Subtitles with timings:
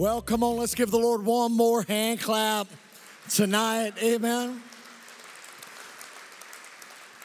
[0.00, 2.68] Well, come on, let's give the Lord one more hand clap
[3.28, 3.92] tonight.
[4.02, 4.62] Amen.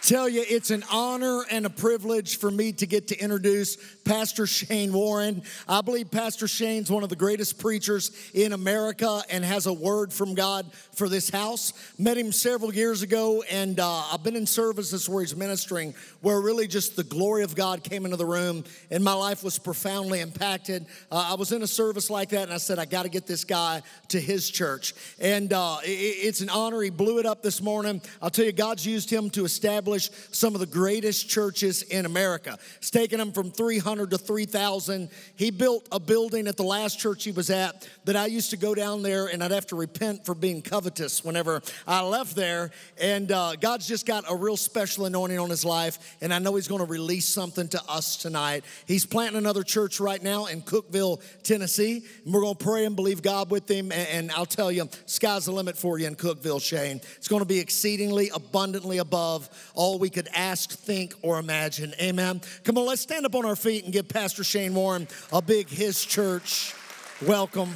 [0.02, 4.46] Tell you, it's an honor and a privilege for me to get to introduce Pastor
[4.46, 5.42] Shane Warren.
[5.68, 10.14] I believe Pastor Shane's one of the greatest preachers in America and has a word
[10.14, 11.74] from God for this house.
[11.98, 16.40] Met him several years ago, and uh, I've been in services where he's ministering, where
[16.40, 20.22] really just the glory of God came into the room, and my life was profoundly
[20.22, 20.86] impacted.
[21.12, 23.26] Uh, I was in a service like that, and I said, I got to get
[23.26, 24.94] this guy to his church.
[25.20, 26.80] And uh, it, it's an honor.
[26.84, 28.04] He blew it up this morning.
[28.22, 32.60] I'll tell you, God's used him to establish some of the greatest churches in America.
[32.78, 35.10] It's taken him from 300 to 3,000.
[35.36, 38.58] He built a building at the last church he was at that I used to
[38.58, 42.72] go down there and I'd have to repent for being covetous whenever I left there.
[43.00, 46.56] And uh, God's just got a real special anointing on his life, and I know
[46.56, 48.64] he's going to release something to us tonight.
[48.88, 52.96] He's planting another church right now in Cookeville, Tennessee, and we're going to pray and
[52.96, 53.92] believe God with him.
[53.92, 57.02] And, and I'll tell you, sky's the limit for you in Cookeville, Shane.
[57.18, 61.94] It's going to be exceedingly abundantly above all we could ask, think, or imagine.
[62.02, 62.42] Amen.
[62.64, 65.70] Come on, let's stand up on our feet and give Pastor Shane Warren a big
[65.70, 66.74] His Church
[67.22, 67.70] welcome.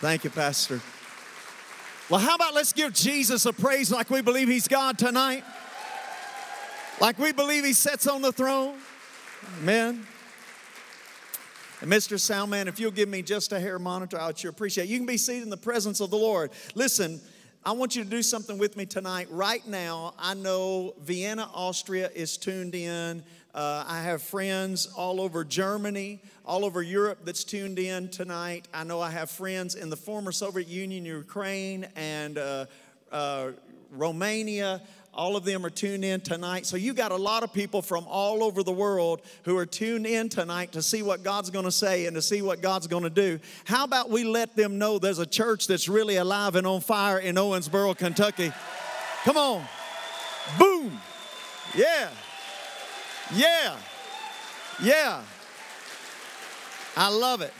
[0.00, 0.80] Thank you, Pastor.
[2.08, 5.44] Well, how about let's give Jesus a praise like we believe He's God tonight?
[7.00, 8.78] Like we believe He sits on the throne?
[9.60, 10.06] Amen.
[11.82, 12.16] And Mr.
[12.16, 14.88] Soundman, if you'll give me just a hair monitor, I'd sure appreciate it.
[14.88, 16.50] You can be seated in the presence of the Lord.
[16.74, 17.20] Listen,
[17.64, 19.26] I want you to do something with me tonight.
[19.30, 23.22] Right now, I know Vienna, Austria is tuned in.
[23.52, 28.68] Uh, I have friends all over Germany, all over Europe that's tuned in tonight.
[28.72, 32.66] I know I have friends in the former Soviet Union, Ukraine, and uh,
[33.10, 33.50] uh,
[33.90, 34.80] Romania.
[35.14, 36.64] All of them are tuned in tonight.
[36.66, 40.06] So you got a lot of people from all over the world who are tuned
[40.06, 43.02] in tonight to see what God's going to say and to see what God's going
[43.02, 43.40] to do.
[43.64, 47.18] How about we let them know there's a church that's really alive and on fire
[47.18, 48.52] in Owensboro, Kentucky?
[49.24, 49.64] Come on.
[50.58, 51.00] Boom.
[51.74, 52.10] Yeah.
[53.34, 53.76] Yeah.
[54.82, 55.22] Yeah.
[56.96, 57.52] I love it.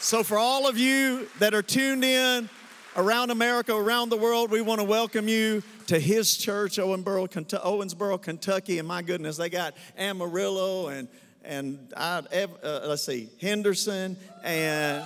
[0.00, 2.48] So, for all of you that are tuned in
[2.96, 7.64] around America, around the world, we want to welcome you to his church, Owensboro, Kentucky,
[7.64, 8.78] Owensboro, Kentucky.
[8.78, 11.08] And my goodness, they got Amarillo and
[11.44, 12.22] and I,
[12.64, 15.04] uh, let's see, Henderson and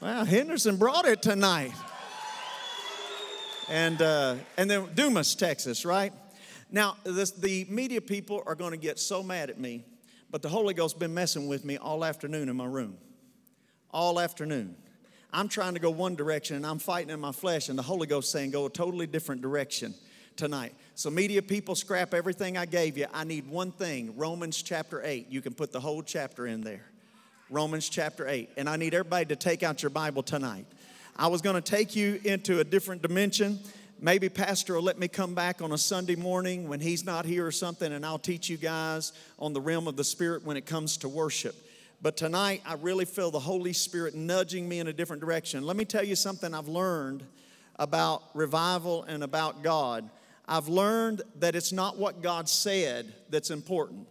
[0.00, 1.72] wow, Henderson brought it tonight.
[3.68, 6.12] And uh, and then Dumas, Texas, right?
[6.70, 9.84] Now, this, the media people are going to get so mad at me,
[10.30, 12.96] but the Holy Ghost's been messing with me all afternoon in my room.
[13.96, 14.76] All afternoon.
[15.32, 18.06] I'm trying to go one direction and I'm fighting in my flesh, and the Holy
[18.06, 19.94] Ghost saying, go a totally different direction
[20.36, 20.74] tonight.
[20.94, 23.06] So, media people, scrap everything I gave you.
[23.14, 25.28] I need one thing Romans chapter 8.
[25.30, 26.84] You can put the whole chapter in there.
[27.48, 28.50] Romans chapter 8.
[28.58, 30.66] And I need everybody to take out your Bible tonight.
[31.16, 33.58] I was going to take you into a different dimension.
[33.98, 37.46] Maybe Pastor will let me come back on a Sunday morning when he's not here
[37.46, 40.66] or something, and I'll teach you guys on the realm of the Spirit when it
[40.66, 41.56] comes to worship.
[42.06, 45.66] But tonight, I really feel the Holy Spirit nudging me in a different direction.
[45.66, 47.26] Let me tell you something I've learned
[47.80, 50.08] about revival and about God.
[50.46, 54.06] I've learned that it's not what God said that's important.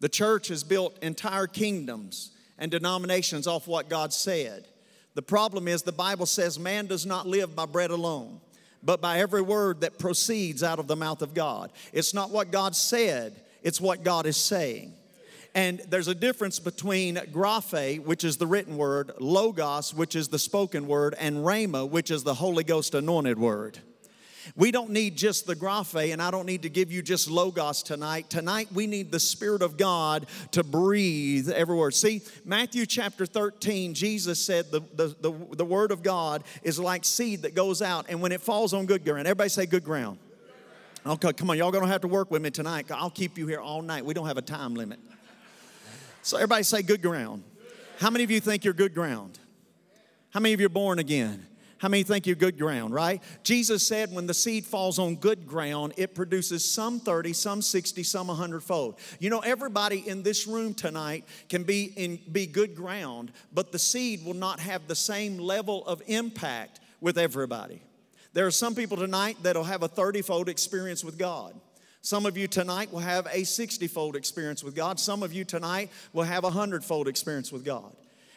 [0.00, 4.66] The church has built entire kingdoms and denominations off what God said.
[5.12, 8.40] The problem is the Bible says man does not live by bread alone,
[8.82, 11.72] but by every word that proceeds out of the mouth of God.
[11.92, 14.94] It's not what God said, it's what God is saying.
[15.54, 20.38] And there's a difference between graphe, which is the written word, logos, which is the
[20.38, 23.78] spoken word, and rhema, which is the Holy Ghost anointed word.
[24.56, 27.82] We don't need just the graphe, and I don't need to give you just logos
[27.82, 28.30] tonight.
[28.30, 31.94] Tonight, we need the Spirit of God to breathe every word.
[31.94, 37.04] See, Matthew chapter 13, Jesus said the, the, the, the word of God is like
[37.04, 40.18] seed that goes out, and when it falls on good ground, everybody say good ground.
[41.06, 42.90] Okay, come on, y'all gonna have to work with me tonight.
[42.90, 44.04] I'll keep you here all night.
[44.04, 44.98] We don't have a time limit.
[46.28, 47.42] So everybody say good ground.
[47.98, 49.38] How many of you think you're good ground?
[50.28, 51.46] How many of you are born again?
[51.78, 53.22] How many think you're good ground, right?
[53.44, 58.02] Jesus said when the seed falls on good ground, it produces some 30, some 60,
[58.02, 58.98] some 100 fold.
[59.18, 63.78] You know, everybody in this room tonight can be in be good ground, but the
[63.78, 67.80] seed will not have the same level of impact with everybody.
[68.34, 71.58] There are some people tonight that'll have a 30 fold experience with God.
[72.08, 74.98] Some of you tonight will have a 60 fold experience with God.
[74.98, 77.92] Some of you tonight will have a 100 fold experience with God.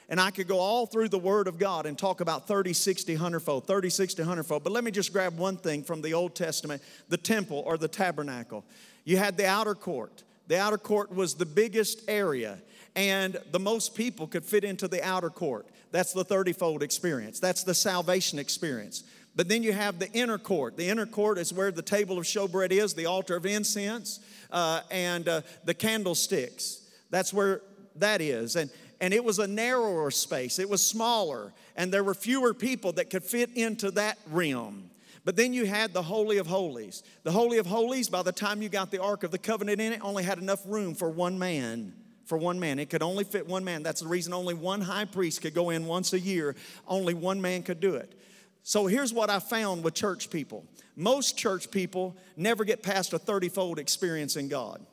[0.09, 3.13] And I could go all through the Word of God and talk about 30, 60,
[3.13, 4.65] 100 fold, 30, 60, 100 fold.
[4.65, 7.87] But let me just grab one thing from the Old Testament the temple or the
[7.87, 8.65] tabernacle.
[9.05, 10.23] You had the outer court.
[10.49, 12.57] The outer court was the biggest area,
[12.97, 15.65] and the most people could fit into the outer court.
[15.91, 19.05] That's the 30 fold experience, that's the salvation experience.
[19.35, 20.75] But then you have the inner court.
[20.75, 24.19] The inner court is where the table of showbread is, the altar of incense,
[24.51, 26.89] uh, and uh, the candlesticks.
[27.09, 27.61] That's where
[27.95, 28.55] that is.
[28.55, 28.69] And,
[28.99, 33.09] and it was a narrower space, it was smaller, and there were fewer people that
[33.09, 34.89] could fit into that realm.
[35.23, 37.03] But then you had the Holy of Holies.
[37.23, 39.93] The Holy of Holies, by the time you got the Ark of the Covenant in
[39.93, 41.93] it, only had enough room for one man.
[42.25, 42.79] For one man.
[42.79, 43.83] It could only fit one man.
[43.83, 46.55] That's the reason only one high priest could go in once a year.
[46.87, 48.17] Only one man could do it.
[48.63, 50.65] So here's what I found with church people
[50.95, 54.85] most church people never get past a 30 fold experience in God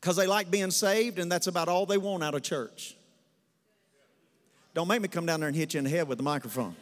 [0.00, 2.96] because they like being saved, and that's about all they want out of church.
[4.74, 6.76] Don't make me come down there and hit you in the head with the microphone.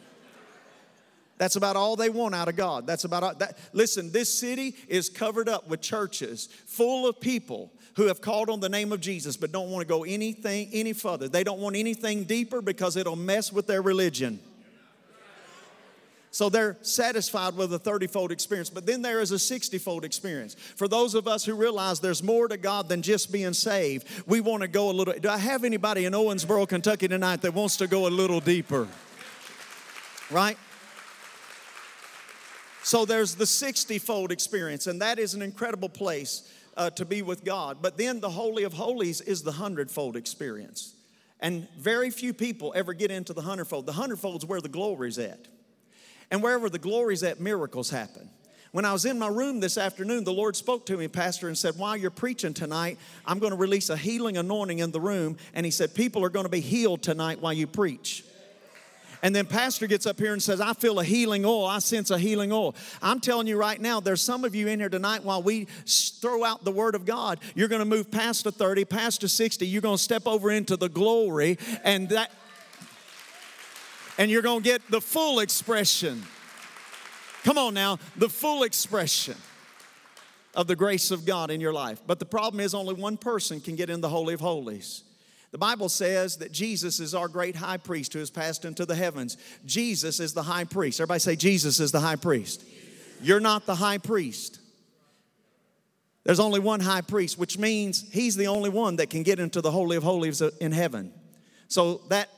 [1.37, 2.87] That's about all they want out of God.
[2.87, 3.57] That's about all, that.
[3.73, 8.59] Listen, this city is covered up with churches full of people who have called on
[8.59, 11.27] the name of Jesus but don't want to go anything any further.
[11.27, 14.39] They don't want anything deeper because it'll mess with their religion.
[16.35, 18.69] So they're satisfied with a 30 fold experience.
[18.69, 20.55] But then there is a 60 fold experience.
[20.75, 24.41] For those of us who realize there's more to God than just being saved, we
[24.41, 25.13] want to go a little.
[25.13, 28.85] Do I have anybody in Owensboro, Kentucky tonight that wants to go a little deeper?
[30.29, 30.57] Right?
[32.83, 37.21] So there's the 60 fold experience, and that is an incredible place uh, to be
[37.21, 37.77] with God.
[37.81, 40.95] But then the Holy of Holies is the hundredfold experience.
[41.39, 43.85] And very few people ever get into the hundredfold.
[43.85, 45.47] The hundredfold is where the glory's at.
[46.35, 48.29] And wherever the glory's at, miracles happen.
[48.73, 51.57] When I was in my room this afternoon, the Lord spoke to me, Pastor, and
[51.57, 55.37] said, While you're preaching tonight, I'm going to release a healing anointing in the room.
[55.53, 58.25] And He said, People are going to be healed tonight while you preach.
[59.23, 61.65] And then Pastor gets up here and says, I feel a healing oil.
[61.65, 62.75] I sense a healing oil.
[63.01, 66.43] I'm telling you right now, there's some of you in here tonight while we throw
[66.43, 69.65] out the word of God, you're going to move past a 30, past a 60.
[69.65, 71.57] You're going to step over into the glory.
[71.85, 72.29] And that
[74.17, 76.23] and you're going to get the full expression.
[77.43, 79.35] Come on now, the full expression
[80.55, 82.01] of the grace of God in your life.
[82.07, 85.03] But the problem is, only one person can get in the Holy of Holies.
[85.51, 88.95] The Bible says that Jesus is our great high priest who has passed into the
[88.95, 89.37] heavens.
[89.65, 90.99] Jesus is the high priest.
[90.99, 92.63] Everybody say, Jesus is the high priest.
[93.21, 94.59] You're not the high priest.
[96.25, 99.61] There's only one high priest, which means he's the only one that can get into
[99.61, 101.13] the Holy of Holies in heaven.
[101.67, 102.29] So that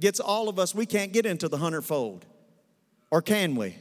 [0.00, 2.24] gets all of us, we can't get into the hundredfold.
[3.10, 3.76] Or can we?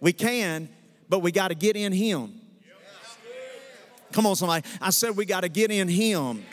[0.00, 0.68] We can,
[1.08, 2.40] but we got to get in Him.
[4.12, 4.66] Come on, somebody.
[4.80, 6.44] I said we got to get in Him.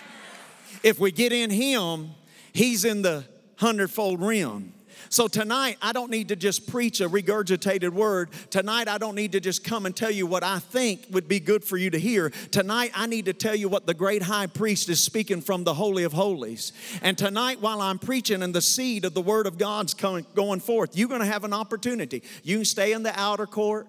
[0.83, 2.11] If we get in Him,
[2.53, 3.25] He's in the
[3.57, 4.74] hundredfold realm.
[5.09, 8.29] So tonight, I don't need to just preach a regurgitated word.
[8.49, 11.39] Tonight, I don't need to just come and tell you what I think would be
[11.39, 12.29] good for you to hear.
[12.51, 15.73] Tonight, I need to tell you what the great high priest is speaking from the
[15.73, 16.73] Holy of Holies.
[17.01, 20.59] And tonight, while I'm preaching and the seed of the word of God's coming, going
[20.59, 22.23] forth, you're going to have an opportunity.
[22.43, 23.87] You can stay in the outer court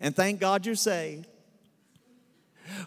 [0.00, 1.26] and thank God you're saved.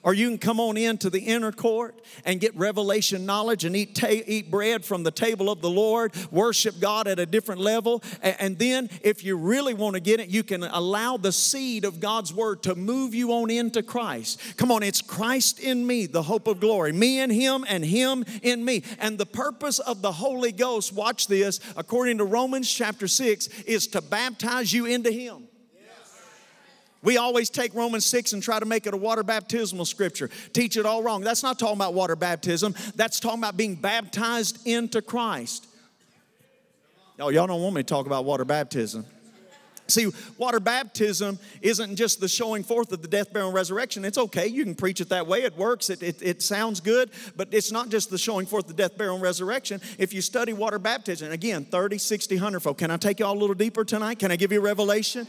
[0.04, 3.96] Or you can come on into the inner court and get revelation knowledge and eat,
[3.96, 8.04] ta- eat bread from the table of the Lord, worship God at a different level.
[8.22, 11.86] And, and then, if you really want to get it, you can allow the seed
[11.86, 14.42] of God's word to move you on into Christ.
[14.58, 16.92] Come on, it's Christ in me, the hope of glory.
[16.92, 18.84] Me in Him and Him in me.
[19.00, 23.88] And the purpose of the Holy Ghost, watch this, according to Romans chapter 6, is
[23.88, 25.48] to baptize you into Him.
[27.06, 30.76] We always take Romans 6 and try to make it a water baptismal scripture, teach
[30.76, 31.22] it all wrong.
[31.22, 35.68] That's not talking about water baptism, that's talking about being baptized into Christ.
[37.20, 39.06] Oh, y'all don't want me to talk about water baptism.
[39.88, 40.08] See,
[40.40, 44.04] water baptism isn't just the showing forth of the death, burial, and resurrection.
[44.04, 44.48] It's okay.
[44.48, 45.44] You can preach it that way.
[45.44, 45.92] It works.
[45.92, 47.12] It, it, it sounds good.
[47.36, 49.80] But it's not just the showing forth of the death, burial, and resurrection.
[50.00, 52.80] If you study water baptism, again, 30, 60, 100 folk.
[52.80, 54.18] Can I take you all a little deeper tonight?
[54.18, 55.28] Can I give you a revelation?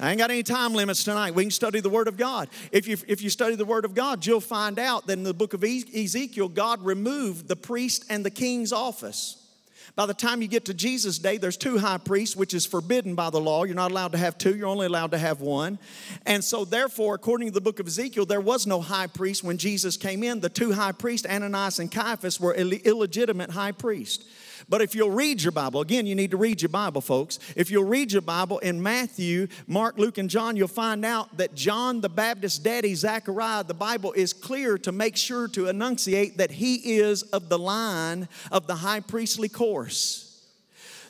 [0.00, 1.34] I ain't got any time limits tonight.
[1.34, 2.48] We can study the Word of God.
[2.70, 5.34] If you, if you study the Word of God, you'll find out that in the
[5.34, 9.44] book of Ezekiel, God removed the priest and the king's office.
[9.96, 13.16] By the time you get to Jesus' day, there's two high priests, which is forbidden
[13.16, 13.64] by the law.
[13.64, 15.80] You're not allowed to have two, you're only allowed to have one.
[16.24, 19.58] And so, therefore, according to the book of Ezekiel, there was no high priest when
[19.58, 20.38] Jesus came in.
[20.38, 24.24] The two high priests, Ananias and Caiaphas, were Ill- illegitimate high priests.
[24.68, 27.38] But if you'll read your Bible, again, you need to read your Bible, folks.
[27.56, 31.54] If you'll read your Bible in Matthew, Mark, Luke, and John, you'll find out that
[31.54, 36.50] John the Baptist's daddy, Zechariah, the Bible is clear to make sure to enunciate that
[36.50, 40.24] he is of the line of the high priestly course.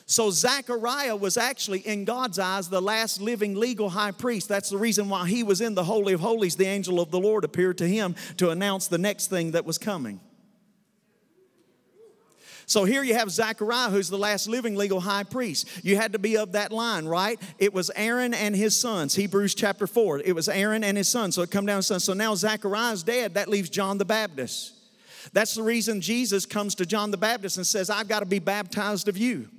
[0.05, 4.47] So Zechariah was actually, in God's eyes, the last living legal high priest.
[4.47, 6.55] That's the reason why he was in the Holy of Holies.
[6.55, 9.77] The angel of the Lord appeared to him to announce the next thing that was
[9.77, 10.19] coming.
[12.69, 15.67] So here you have Zechariah, who's the last living legal high priest.
[15.83, 17.41] You had to be of that line, right?
[17.57, 20.19] It was Aaron and his sons, Hebrews chapter 4.
[20.19, 21.33] It was Aaron and his sons.
[21.33, 22.03] So it come down to sons.
[22.03, 23.33] So now Zechariah's dead.
[23.33, 24.75] That leaves John the Baptist.
[25.33, 28.37] That's the reason Jesus comes to John the Baptist and says, I've got to be
[28.37, 29.49] baptized of you.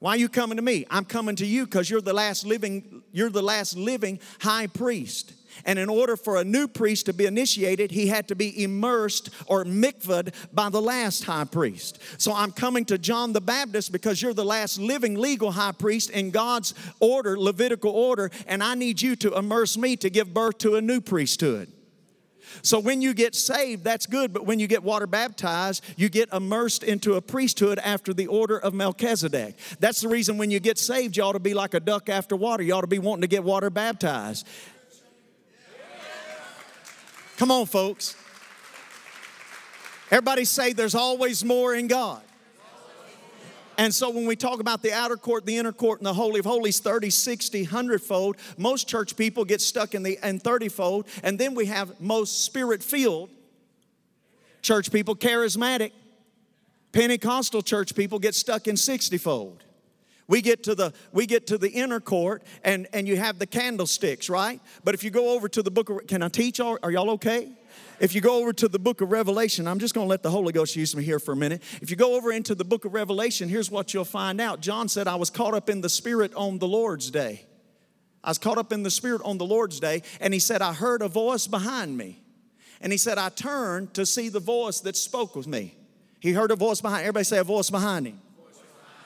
[0.00, 0.86] Why are you coming to me?
[0.90, 5.34] I'm coming to you because you're the last living, you're the last living high priest.
[5.64, 9.30] And in order for a new priest to be initiated, he had to be immersed
[9.46, 12.00] or mikvahed by the last high priest.
[12.18, 16.10] So I'm coming to John the Baptist because you're the last living legal high priest
[16.10, 20.58] in God's order, Levitical order, and I need you to immerse me to give birth
[20.58, 21.72] to a new priesthood.
[22.60, 26.30] So when you get saved, that's good, but when you get water baptized, you get
[26.32, 29.56] immersed into a priesthood after the order of Melchizedek.
[29.80, 32.36] That's the reason when you get saved, you ought to be like a duck after
[32.36, 32.62] water.
[32.62, 34.46] You ought to be wanting to get water baptized.
[37.42, 38.14] Come on, folks.
[40.12, 42.22] Everybody say there's always more in God.
[43.76, 46.38] And so when we talk about the outer court, the inner court, and the Holy
[46.38, 50.68] of Holies, 30, 60, 100 fold, most church people get stuck in the and 30
[50.68, 51.08] fold.
[51.24, 53.28] And then we have most spirit filled
[54.60, 55.90] church people, charismatic,
[56.92, 59.64] Pentecostal church people get stuck in 60 fold.
[60.28, 63.46] We get to the we get to the inner court and and you have the
[63.46, 64.60] candlesticks, right?
[64.84, 67.10] But if you go over to the book of can I teach all are y'all
[67.10, 67.52] okay?
[68.00, 70.30] If you go over to the book of Revelation, I'm just going to let the
[70.30, 71.62] Holy Ghost use me here for a minute.
[71.80, 74.60] If you go over into the book of Revelation, here's what you'll find out.
[74.60, 77.46] John said, I was caught up in the Spirit on the Lord's day.
[78.24, 80.72] I was caught up in the Spirit on the Lord's day, and he said, I
[80.72, 82.20] heard a voice behind me.
[82.80, 85.76] And he said, I turned to see the voice that spoke with me.
[86.18, 87.02] He heard a voice behind.
[87.02, 88.20] Everybody say a voice behind him.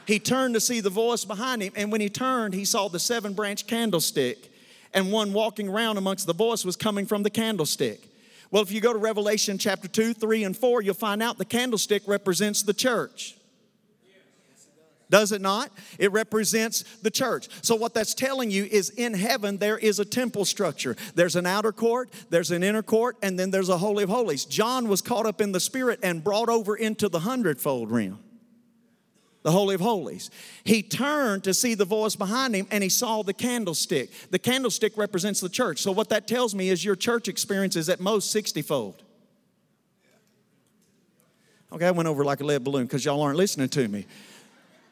[0.06, 3.00] He turned to see the voice behind him, and when he turned, he saw the
[3.00, 4.52] seven branch candlestick,
[4.94, 8.08] and one walking around amongst the voice was coming from the candlestick.
[8.52, 11.44] Well, if you go to Revelation chapter 2, 3, and 4, you'll find out the
[11.44, 13.36] candlestick represents the church.
[15.08, 15.70] Does it not?
[15.98, 17.48] It represents the church.
[17.62, 20.96] So, what that's telling you is in heaven there is a temple structure.
[21.14, 24.44] There's an outer court, there's an inner court, and then there's a Holy of Holies.
[24.44, 28.18] John was caught up in the Spirit and brought over into the hundredfold realm
[29.46, 30.28] the Holy of Holies.
[30.64, 34.10] He turned to see the voice behind him and he saw the candlestick.
[34.32, 35.80] The candlestick represents the church.
[35.80, 39.04] So, what that tells me is your church experience is at most 60 fold.
[41.70, 44.06] Okay, I went over like a lead balloon because y'all aren't listening to me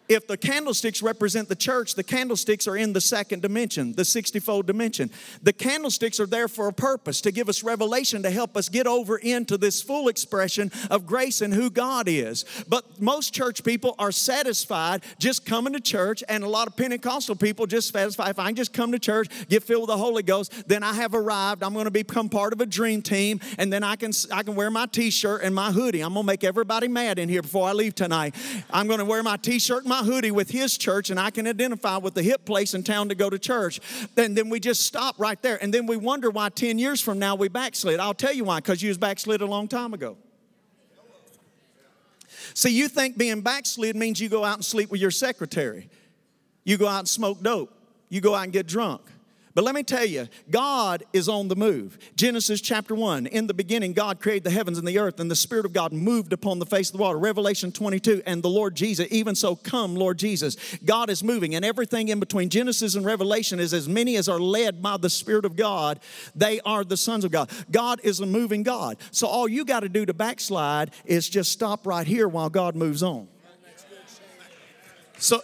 [0.09, 4.39] if the candlesticks represent the church, the candlesticks are in the second dimension, the 60
[4.41, 5.11] fold dimension.
[5.43, 8.87] The candlesticks are there for a purpose to give us revelation to help us get
[8.87, 12.45] over into this full expression of grace and who God is.
[12.69, 17.37] But most church people are satisfied just coming to church, and a lot of Pentecostal
[17.37, 20.23] people just satisfied if I can just come to church, get filled with the Holy
[20.23, 21.63] Ghost, then I have arrived.
[21.63, 24.55] I'm going to become part of a dream team, and then I can I can
[24.55, 26.03] wear my t-shirt and my hoodie.
[26.03, 28.35] I'm going to make everybody mad in here before I leave tonight.
[28.71, 31.47] I'm going to wear my t-shirt and my hoodie with his church and I can
[31.47, 33.81] identify with the hip place in town to go to church.
[34.17, 35.63] And then we just stop right there.
[35.63, 38.01] And then we wonder why 10 years from now we backslid.
[38.01, 40.17] I'll tell you why, because you was backslid a long time ago.
[42.55, 45.89] See, you think being backslid means you go out and sleep with your secretary.
[46.65, 47.73] You go out and smoke dope.
[48.09, 49.03] You go out and get drunk.
[49.55, 51.97] But let me tell you, God is on the move.
[52.17, 55.37] Genesis chapter 1, in the beginning, God created the heavens and the earth, and the
[55.37, 57.19] Spirit of God moved upon the face of the water.
[57.19, 60.57] Revelation 22, and the Lord Jesus, even so, come, Lord Jesus.
[60.85, 64.41] God is moving, and everything in between Genesis and Revelation is as many as are
[64.41, 66.01] led by the Spirit of God,
[66.35, 67.49] they are the sons of God.
[67.71, 68.97] God is a moving God.
[69.13, 72.75] So all you got to do to backslide is just stop right here while God
[72.75, 73.29] moves on.
[75.19, 75.41] So,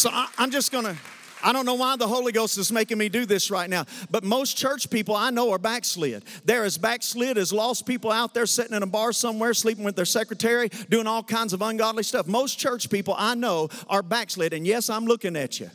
[0.00, 0.96] So I, am just going to,
[1.44, 4.24] I don't know why the Holy Ghost is making me do this right now, but
[4.24, 6.24] most church people I know are backslid.
[6.46, 9.96] They're as backslid as lost people out there sitting in a bar somewhere, sleeping with
[9.96, 12.26] their secretary, doing all kinds of ungodly stuff.
[12.26, 15.70] Most church people I know are backslid, and yes, I'm looking at you.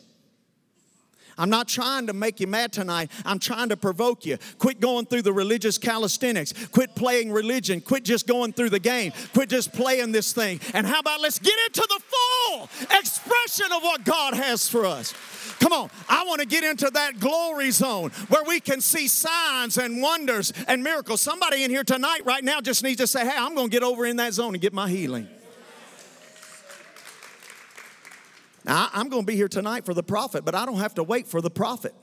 [1.38, 3.12] I'm not trying to make you mad tonight.
[3.25, 4.38] I'm trying to provoke you.
[4.58, 6.54] Quit going through the religious calisthenics.
[6.68, 7.82] Quit playing religion.
[7.82, 9.12] Quit just going through the game.
[9.34, 10.60] Quit just playing this thing.
[10.74, 15.13] And how about let's get into the full expression of what God has for us?
[15.60, 19.77] Come on, I want to get into that glory zone where we can see signs
[19.77, 21.22] and wonders and miracles.
[21.22, 23.84] Somebody in here tonight, right now, just needs to say, Hey, I'm going to get
[23.84, 25.27] over in that zone and get my healing.
[28.65, 31.03] Now, I'm going to be here tonight for the prophet, but I don't have to
[31.03, 31.93] wait for the prophet.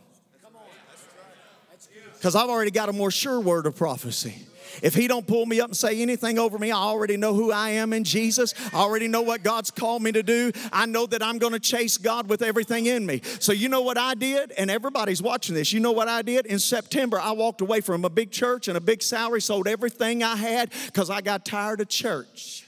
[2.14, 4.46] Because I've already got a more sure word of prophecy.
[4.80, 7.50] If he don't pull me up and say anything over me, I already know who
[7.50, 8.54] I am in Jesus.
[8.72, 10.52] I already know what God's called me to do.
[10.72, 13.22] I know that I'm going to chase God with everything in me.
[13.40, 14.52] So you know what I did?
[14.52, 15.72] And everybody's watching this.
[15.72, 16.46] You know what I did?
[16.46, 20.22] In September, I walked away from a big church and a big salary, sold everything
[20.22, 22.66] I had because I got tired of church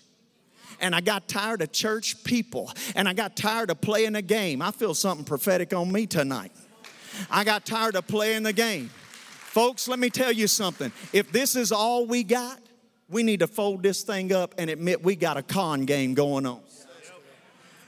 [0.84, 4.60] and I got tired of church people and I got tired of playing a game.
[4.60, 6.52] I feel something prophetic on me tonight.
[7.30, 8.90] I got tired of playing the game.
[8.90, 10.92] Folks, let me tell you something.
[11.14, 12.58] If this is all we got,
[13.08, 16.44] we need to fold this thing up and admit we got a con game going
[16.44, 16.60] on.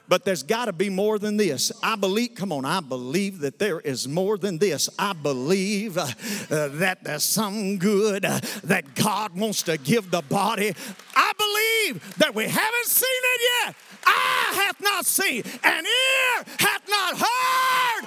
[0.09, 1.73] But there's got to be more than this.
[1.83, 4.89] I believe, come on, I believe that there is more than this.
[4.99, 6.07] I believe uh,
[6.49, 10.75] that there's something good uh, that God wants to give the body.
[11.17, 13.77] I believe that we haven't seen it yet.
[14.07, 18.07] Eye hath not seen, and ear hath not heard.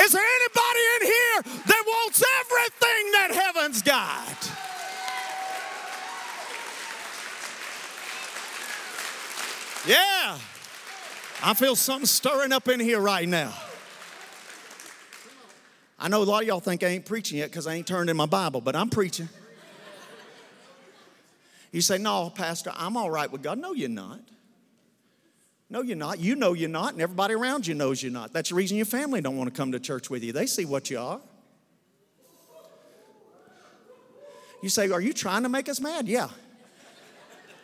[0.00, 4.50] Is there anybody in here that wants everything that heaven's got?
[9.86, 10.38] Yeah.
[11.46, 13.52] I feel something stirring up in here right now.
[15.98, 18.08] I know a lot of y'all think I ain't preaching yet because I ain't turned
[18.08, 19.28] in my Bible, but I'm preaching.
[21.70, 23.58] You say, No, Pastor, I'm all right with God.
[23.58, 24.20] No, you're not.
[25.68, 26.18] No, you're not.
[26.18, 28.32] You know you're not, and everybody around you knows you're not.
[28.32, 30.32] That's the reason your family don't want to come to church with you.
[30.32, 31.20] They see what you are.
[34.62, 36.08] You say, Are you trying to make us mad?
[36.08, 36.30] Yeah.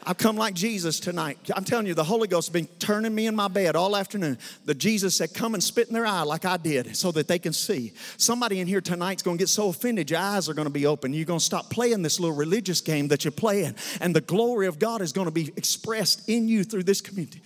[0.03, 1.39] I've come like Jesus tonight.
[1.55, 4.39] I'm telling you, the Holy Ghost has been turning me in my bed all afternoon.
[4.65, 7.39] The Jesus said, Come and spit in their eye like I did so that they
[7.39, 7.93] can see.
[8.17, 10.87] Somebody in here tonight's going to get so offended, your eyes are going to be
[10.87, 11.13] open.
[11.13, 14.67] You're going to stop playing this little religious game that you're playing, and the glory
[14.67, 17.43] of God is going to be expressed in you through this community.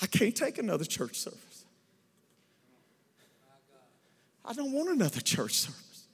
[0.00, 1.51] I can't take another church service.
[4.44, 6.06] I don't want another church service.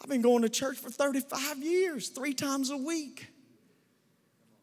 [0.00, 3.28] I've been going to church for 35 years, three times a week.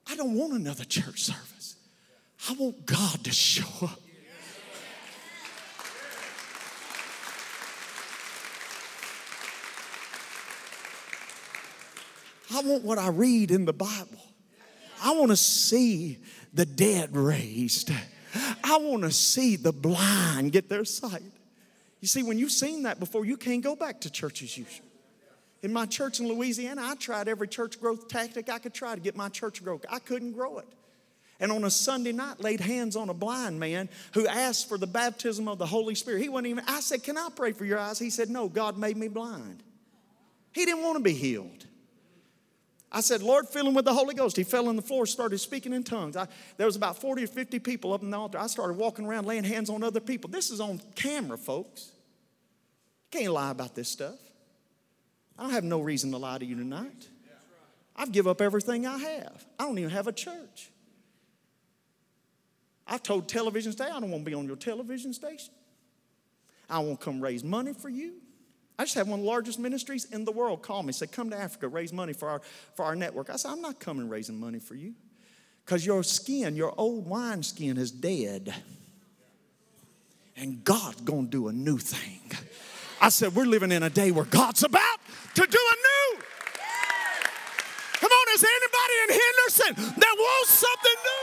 [0.10, 1.76] I don't want another church service.
[2.50, 4.00] I want God to show up.
[12.54, 14.22] I want what I read in the Bible.
[15.02, 16.20] I want to see
[16.54, 17.92] the dead raised.
[18.64, 21.24] I want to see the blind get their sight.
[22.04, 24.86] You see, when you've seen that before, you can't go back to church as usual.
[25.62, 29.00] In my church in Louisiana, I tried every church growth tactic I could try to
[29.00, 29.86] get my church growth.
[29.90, 30.68] I couldn't grow it.
[31.40, 34.86] And on a Sunday night, laid hands on a blind man who asked for the
[34.86, 36.22] baptism of the Holy Spirit.
[36.22, 38.00] He wasn't even, I said, Can I pray for your eyes?
[38.00, 39.64] He said, No, God made me blind.
[40.52, 41.66] He didn't want to be healed.
[42.96, 44.38] I said, Lord, fill him with the Holy Ghost.
[44.38, 46.16] He fell on the floor, started speaking in tongues.
[46.16, 46.28] I,
[46.58, 48.38] there was about 40 or 50 people up in the altar.
[48.38, 50.30] I started walking around laying hands on other people.
[50.30, 51.92] This is on camera, folks.
[53.10, 54.20] Can't lie about this stuff.
[55.40, 57.08] I don't have no reason to lie to you tonight.
[57.96, 59.46] I've give up everything I have.
[59.58, 60.70] I don't even have a church.
[62.86, 65.54] I've told television station, I don't want to be on your television station.
[66.70, 68.23] I won't come raise money for you.
[68.84, 71.30] I just have one of the largest ministries in the world call me, say, come
[71.30, 72.42] to Africa, raise money for our,
[72.76, 73.30] for our network.
[73.30, 74.94] I said, I'm not coming raising money for you.
[75.64, 78.54] Because your skin, your old wine skin is dead.
[80.36, 82.20] And God's gonna do a new thing.
[83.00, 85.00] I said, We're living in a day where God's about
[85.36, 85.76] to do a
[86.18, 86.22] new.
[88.02, 91.23] Come on, is anybody in Henderson that wants something new?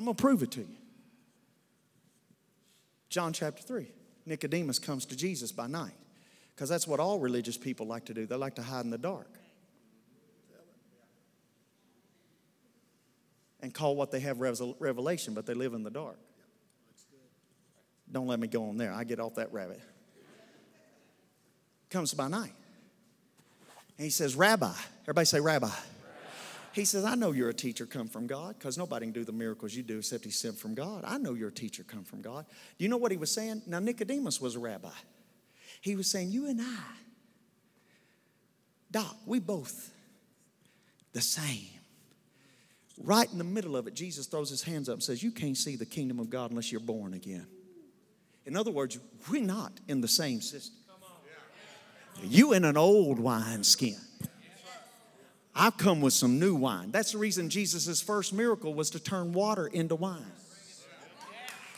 [0.00, 0.76] I'm going to prove it to you.
[3.10, 3.86] John chapter 3.
[4.24, 5.92] Nicodemus comes to Jesus by night
[6.54, 8.24] because that's what all religious people like to do.
[8.24, 9.28] They like to hide in the dark.
[13.60, 16.16] and call what they have revelation, but they live in the dark.
[18.10, 18.90] Don't let me go on there.
[18.90, 19.82] I get off that rabbit.
[21.90, 22.54] Comes by night.
[23.98, 24.72] And he says, Rabbi.
[25.02, 25.68] Everybody say, Rabbi.
[26.72, 29.32] He says, I know you're a teacher come from God because nobody can do the
[29.32, 31.04] miracles you do except He sent from God.
[31.04, 32.46] I know you're a teacher come from God.
[32.78, 33.62] Do you know what he was saying?
[33.66, 34.90] Now, Nicodemus was a rabbi.
[35.80, 36.82] He was saying, You and I,
[38.90, 39.90] Doc, we both
[41.12, 41.68] the same.
[43.02, 45.56] Right in the middle of it, Jesus throws his hands up and says, You can't
[45.56, 47.46] see the kingdom of God unless you're born again.
[48.46, 50.76] In other words, we're not in the same system.
[52.22, 53.96] You in an old wineskin.
[55.54, 56.90] I've come with some new wine.
[56.90, 60.32] That's the reason Jesus' first miracle was to turn water into wine.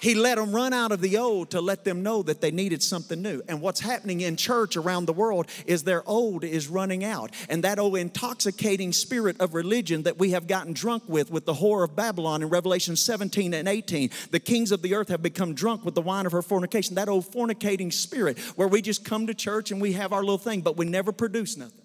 [0.03, 2.83] He let them run out of the old to let them know that they needed
[2.83, 3.41] something new.
[3.49, 7.31] And what's happening in church around the world is their old is running out.
[7.49, 11.55] And that old intoxicating spirit of religion that we have gotten drunk with, with the
[11.55, 15.55] whore of Babylon in Revelation 17 and 18, the kings of the earth have become
[15.55, 16.97] drunk with the wine of her fornication.
[16.97, 20.37] That old fornicating spirit where we just come to church and we have our little
[20.37, 21.82] thing, but we never produce nothing.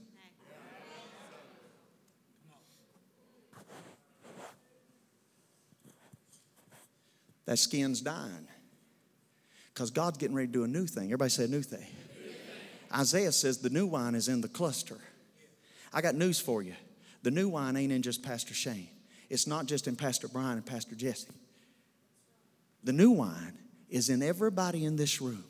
[7.48, 8.48] That skin's dying.
[9.74, 11.06] Because God's getting ready to do a new thing.
[11.06, 11.88] Everybody say a new thing.
[12.94, 14.98] Isaiah says the new wine is in the cluster.
[15.92, 16.76] I got news for you.
[17.24, 18.90] The new wine ain't in just Pastor Shane.
[19.30, 21.28] It's not just in Pastor Brian and Pastor Jesse.
[22.84, 23.58] The new wine
[23.90, 25.44] is in everybody in this room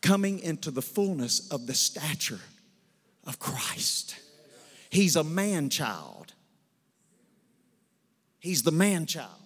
[0.00, 2.40] coming into the fullness of the stature
[3.24, 4.16] of Christ.
[4.90, 6.32] He's a man child.
[8.38, 9.37] He's the man child.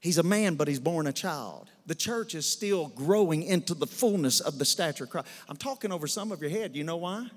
[0.00, 1.70] He's a man, but he's born a child.
[1.86, 5.26] The church is still growing into the fullness of the stature of Christ.
[5.48, 6.76] I'm talking over some of your head.
[6.76, 7.28] You know why?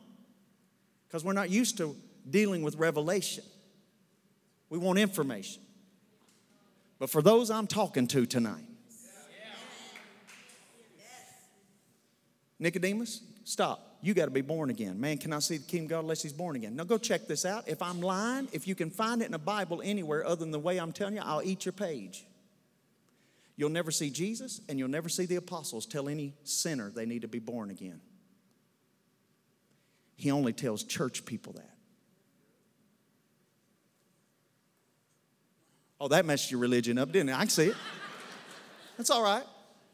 [1.07, 1.95] Because we're not used to
[2.29, 3.43] dealing with revelation.
[4.69, 5.61] We want information.
[6.99, 8.63] But for those I'm talking to tonight,
[12.59, 13.97] Nicodemus, stop.
[14.03, 14.99] You got to be born again.
[14.99, 16.75] Man cannot see the kingdom of God unless he's born again.
[16.75, 17.67] Now go check this out.
[17.67, 20.59] If I'm lying, if you can find it in a Bible anywhere other than the
[20.59, 22.23] way I'm telling you, I'll eat your page.
[23.61, 27.21] You'll never see Jesus and you'll never see the apostles tell any sinner they need
[27.21, 28.01] to be born again.
[30.15, 31.69] He only tells church people that.
[35.99, 37.35] Oh, that messed your religion up, didn't it?
[37.35, 37.75] I can see it.
[38.97, 39.43] That's all right.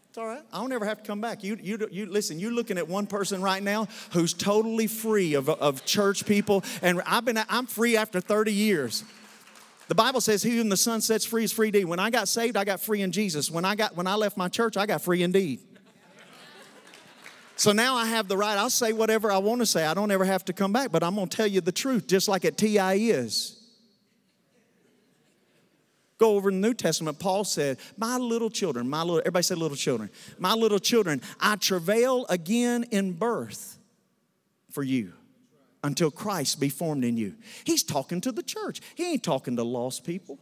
[0.07, 0.43] It's all right.
[0.53, 1.43] I don't ever have to come back.
[1.43, 2.39] You, you, you listen.
[2.39, 7.01] You're looking at one person right now who's totally free of, of church people, and
[7.05, 9.03] I've been I'm free after 30 years.
[9.87, 12.27] The Bible says, "He whom the Son sets free is free indeed." When I got
[12.27, 13.49] saved, I got free in Jesus.
[13.49, 15.59] When I got when I left my church, I got free indeed.
[17.55, 18.55] So now I have the right.
[18.55, 19.83] I'll say whatever I want to say.
[19.83, 22.05] I don't ever have to come back, but I'm going to tell you the truth,
[22.05, 23.57] just like at TI is.
[26.19, 29.55] Go over in the New Testament, Paul said, My little children, my little, everybody say
[29.55, 33.79] little children, my little children, I travail again in birth
[34.71, 35.13] for you
[35.87, 37.33] until Christ be formed in you.
[37.63, 38.81] He's talking to the church.
[38.93, 40.37] He ain't talking to lost people.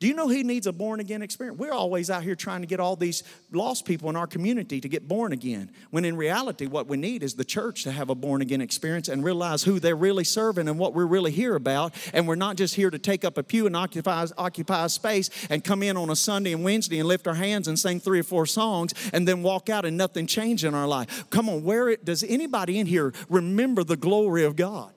[0.00, 1.58] Do you know he needs a born again experience?
[1.58, 4.88] We're always out here trying to get all these lost people in our community to
[4.88, 5.70] get born again.
[5.90, 9.08] When in reality, what we need is the church to have a born again experience
[9.08, 11.94] and realize who they're really serving and what we're really here about.
[12.14, 15.28] And we're not just here to take up a pew and occupy, occupy a space
[15.50, 18.20] and come in on a Sunday and Wednesday and lift our hands and sing three
[18.20, 21.28] or four songs and then walk out and nothing change in our life.
[21.28, 24.94] Come on, where it, does anybody in here remember the glory of God?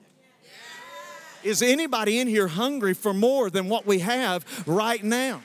[1.44, 5.42] Is anybody in here hungry for more than what we have right now?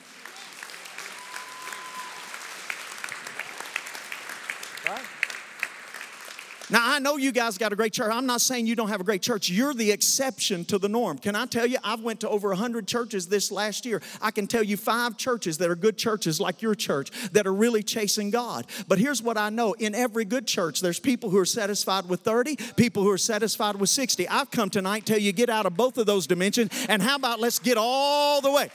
[6.71, 8.12] Now, I know you guys got a great church.
[8.13, 9.49] I'm not saying you don't have a great church.
[9.49, 11.17] You're the exception to the norm.
[11.17, 14.03] Can I tell you, I've went to over 100 churches this last year.
[14.21, 17.53] I can tell you five churches that are good churches like your church that are
[17.53, 18.67] really chasing God.
[18.88, 19.73] But here's what I know.
[19.73, 23.75] In every good church, there's people who are satisfied with 30, people who are satisfied
[23.77, 24.27] with 60.
[24.27, 26.71] I've come tonight to tell you get out of both of those dimensions.
[26.88, 28.69] And how about let's get all the way?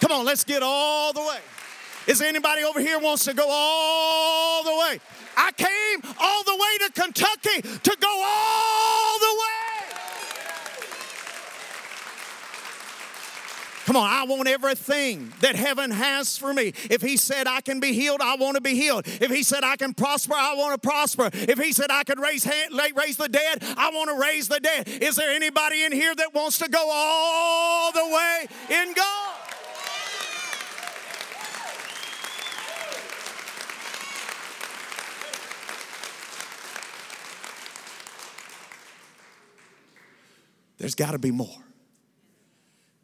[0.00, 1.40] Come on, let's get all the way.
[2.06, 5.00] Is there anybody over here wants to go all the way?
[5.36, 9.72] I came all the way to Kentucky to go all the way.
[13.84, 16.72] Come on, I want everything that heaven has for me.
[16.88, 19.06] If He said I can be healed, I want to be healed.
[19.06, 21.30] If He said I can prosper, I want to prosper.
[21.32, 24.60] If He said I could raise, hand, raise the dead, I want to raise the
[24.60, 24.88] dead.
[24.88, 29.31] Is there anybody in here that wants to go all the way in God?
[40.82, 41.62] There's got to be more.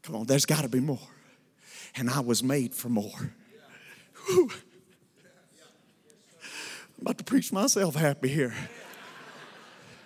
[0.03, 0.99] Come on, there's got to be more.
[1.95, 3.33] And I was made for more.
[4.27, 4.51] Whew.
[6.43, 8.53] I'm about to preach myself happy here.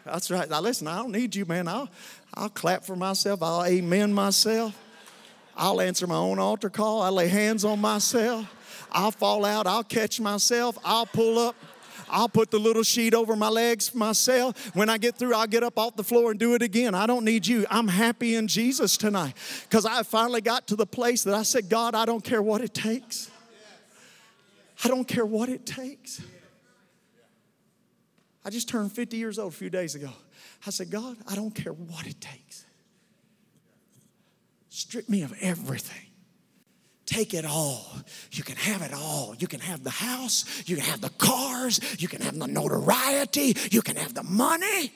[0.05, 0.51] That's right.
[0.51, 1.67] Now listen, I don't need you, man.
[1.67, 1.89] I'll,
[2.35, 3.43] I'll clap for myself.
[3.43, 4.79] I'll amen myself.
[5.57, 7.01] I'll answer my own altar call.
[7.01, 8.55] I'll lay hands on myself.
[8.93, 9.67] I'll fall out.
[9.67, 10.77] I'll catch myself.
[10.85, 11.57] I'll pull up.
[12.13, 14.75] I'll put the little sheet over my legs myself.
[14.77, 16.95] When I get through, I'll get up off the floor and do it again.
[16.95, 17.67] I don't need you.
[17.71, 19.35] I'm happy in Jesus tonight
[19.69, 22.61] because I finally got to the place that I said, God, I don't care what
[22.61, 23.31] it takes.
[24.85, 26.21] I don't care what it takes.
[28.45, 30.11] I just turned 50 years old a few days ago.
[30.67, 32.67] I said, God, I don't care what it takes.
[34.69, 36.12] Strip me of everything.
[37.07, 37.85] Take it all.
[38.31, 39.35] You can have it all.
[39.39, 40.63] You can have the house.
[40.67, 41.81] You can have the cars.
[41.99, 43.57] You can have the notoriety.
[43.71, 44.93] You can have the money.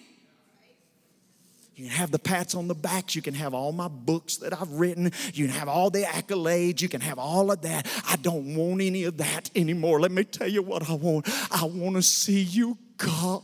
[1.74, 3.14] You can have the pats on the backs.
[3.14, 5.12] You can have all my books that I've written.
[5.34, 6.80] You can have all the accolades.
[6.80, 7.86] You can have all of that.
[8.08, 10.00] I don't want any of that anymore.
[10.00, 11.28] Let me tell you what I want.
[11.50, 13.42] I want to see you, God.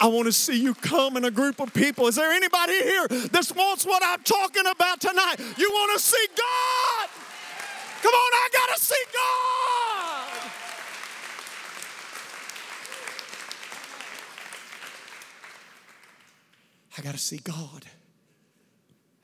[0.00, 2.06] I want to see you come in a group of people.
[2.06, 5.36] Is there anybody here that wants what I'm talking about tonight?
[5.56, 7.08] You want to see God?
[8.02, 9.58] Come on, I got to see God.
[16.96, 17.84] I got to see God.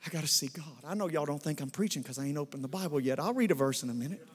[0.05, 0.65] I got to see God.
[0.85, 3.19] I know y'all don't think I'm preaching because I ain't opened the Bible yet.
[3.19, 4.25] I'll read a verse in a minute.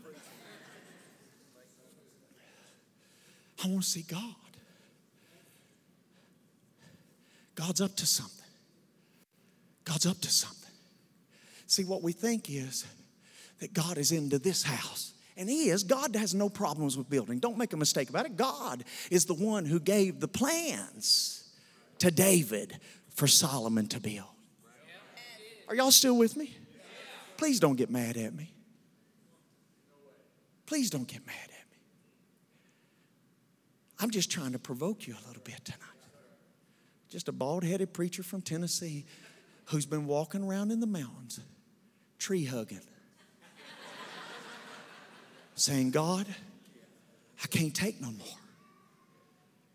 [3.63, 4.35] I want to see God.
[7.61, 8.47] God's up to something.
[9.85, 10.71] God's up to something.
[11.67, 12.87] See, what we think is
[13.59, 15.13] that God is into this house.
[15.37, 15.85] And He is.
[15.85, 17.39] God has no problems with building.
[17.39, 18.35] Don't make a mistake about it.
[18.35, 21.53] God is the one who gave the plans
[21.99, 22.79] to David
[23.15, 24.25] for Solomon to build.
[25.69, 26.57] Are y'all still with me?
[27.37, 28.55] Please don't get mad at me.
[30.65, 31.79] Please don't get mad at me.
[33.99, 36.00] I'm just trying to provoke you a little bit tonight
[37.11, 39.05] just a bald headed preacher from Tennessee
[39.67, 41.41] who's been walking around in the mountains,
[42.19, 42.81] tree hugging,
[45.55, 46.27] saying, God,
[47.43, 48.27] I can't take no more.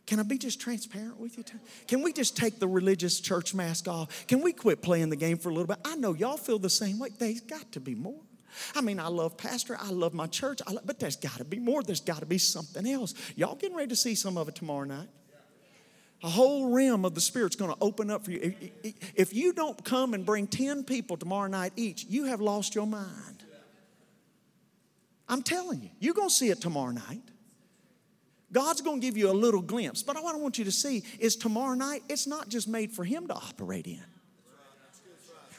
[0.08, 1.44] Can I be just transparent with you?
[1.88, 4.28] Can we just take the religious church mask off?
[4.28, 5.78] Can we quit playing the game for a little bit?
[5.84, 7.10] I know y'all feel the same way.
[7.18, 8.22] There's got to be more.
[8.76, 11.60] I mean, I love pastor, I love my church, love, but there's got to be
[11.60, 11.84] more.
[11.84, 13.14] There's got to be something else.
[13.36, 15.10] Y'all getting ready to see some of it tomorrow night?
[16.26, 18.56] A whole realm of the Spirit's going to open up for you.
[19.14, 22.88] If you don't come and bring 10 people tomorrow night each, you have lost your
[22.88, 23.44] mind.
[25.30, 27.22] I'm telling you, you're going to see it tomorrow night.
[28.52, 30.02] God's going to give you a little glimpse.
[30.02, 33.04] But what I want you to see is tomorrow night, it's not just made for
[33.04, 34.04] Him to operate in.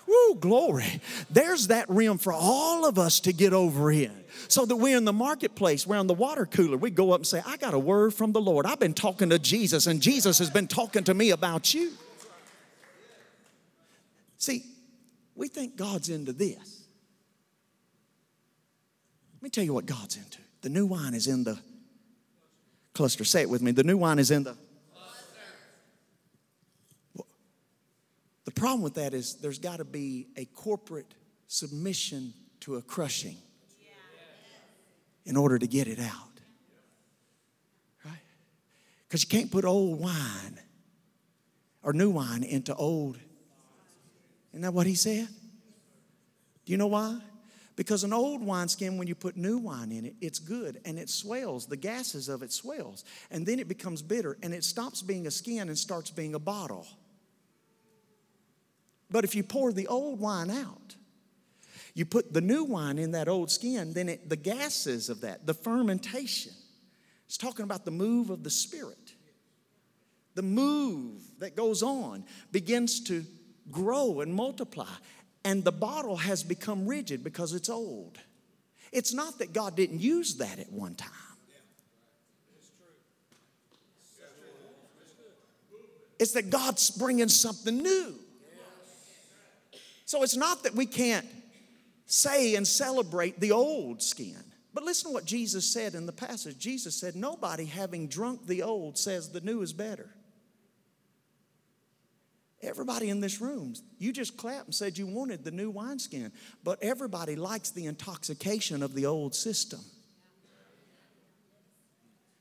[0.07, 1.01] Woo, glory.
[1.31, 4.13] There's that rim for all of us to get over in.
[4.49, 6.77] So that we're in the marketplace, we're on the water cooler.
[6.77, 8.67] We go up and say, I got a word from the Lord.
[8.67, 11.93] I've been talking to Jesus, and Jesus has been talking to me about you.
[14.39, 14.65] See,
[15.35, 16.85] we think God's into this.
[19.35, 20.39] Let me tell you what God's into.
[20.63, 21.59] The new wine is in the
[22.95, 23.25] cluster.
[23.25, 23.71] Say it with me.
[23.71, 24.57] The new wine is in the
[28.47, 31.13] The problem with that is there's got to be a corporate
[31.49, 33.37] submission to a crushing
[35.27, 36.41] in order to get it out.
[38.05, 38.15] Right?
[39.09, 40.61] Because you can't put old wine
[41.83, 43.19] or new wine into old.
[44.53, 45.29] Isn't that what he said?
[46.65, 47.19] Do you know why?
[47.75, 51.11] Because an old wineskin, when you put new wine in it, it's good and it
[51.11, 51.67] swells.
[51.67, 53.05] The gases of it swells.
[53.31, 56.39] And then it becomes bitter and it stops being a skin and starts being a
[56.39, 56.87] bottle.
[59.11, 60.97] But if you pour the old wine out,
[61.95, 65.47] you put the new wine in that old skin, then it, the gases of that,
[65.47, 66.53] the fermentation,
[67.27, 69.15] it's talking about the move of the Spirit.
[70.35, 73.25] The move that goes on begins to
[73.71, 74.93] grow and multiply,
[75.45, 78.19] and the bottle has become rigid because it's old.
[78.93, 81.11] It's not that God didn't use that at one time.
[86.19, 88.15] It's that God's bringing something new.
[90.07, 91.27] So it's not that we can't
[92.07, 94.43] say and celebrate the old skin.
[94.73, 96.59] But listen to what Jesus said in the passage.
[96.59, 100.09] Jesus said, Nobody having drunk the old says the new is better.
[102.63, 106.33] Everybody in this room, you just clapped and said you wanted the new wineskin,
[106.65, 109.81] but everybody likes the intoxication of the old system.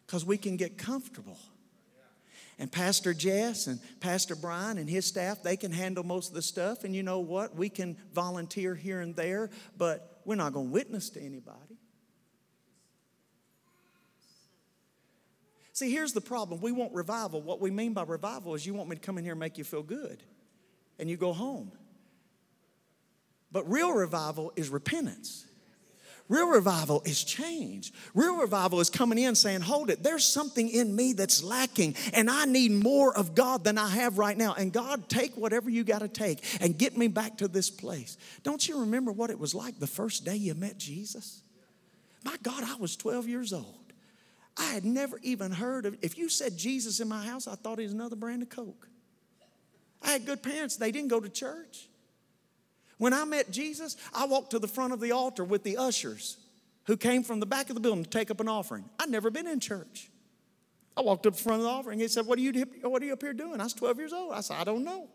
[0.05, 1.37] Because we can get comfortable.
[2.57, 6.41] And Pastor Jess and Pastor Brian and his staff, they can handle most of the
[6.41, 6.83] stuff.
[6.83, 7.55] And you know what?
[7.55, 11.77] We can volunteer here and there, but we're not going to witness to anybody.
[15.73, 16.61] See, here's the problem.
[16.61, 17.41] We want revival.
[17.41, 19.57] What we mean by revival is you want me to come in here and make
[19.57, 20.23] you feel good,
[20.97, 21.73] and you go home.
[23.51, 25.45] But real revival is repentance.
[26.27, 27.93] Real revival is change.
[28.15, 32.31] Real revival is coming in saying, Hold it, there's something in me that's lacking, and
[32.31, 34.55] I need more of God than I have right now.
[34.55, 38.17] And God, take whatever you got to take and get me back to this place.
[38.41, 41.43] Don't you remember what it was like the first day you met Jesus?
[42.23, 43.93] My God, I was 12 years old.
[44.57, 47.77] I had never even heard of, if you said Jesus in my house, I thought
[47.77, 48.87] he was another brand of Coke.
[50.01, 51.87] I had good parents, they didn't go to church.
[52.97, 56.37] When I met Jesus, I walked to the front of the altar with the ushers
[56.85, 58.85] who came from the back of the building to take up an offering.
[58.99, 60.09] I'd never been in church.
[60.95, 61.99] I walked up to the front of the offering.
[61.99, 63.59] He said, what are, you, what are you up here doing?
[63.59, 64.33] I was 12 years old.
[64.33, 65.09] I said, I don't know.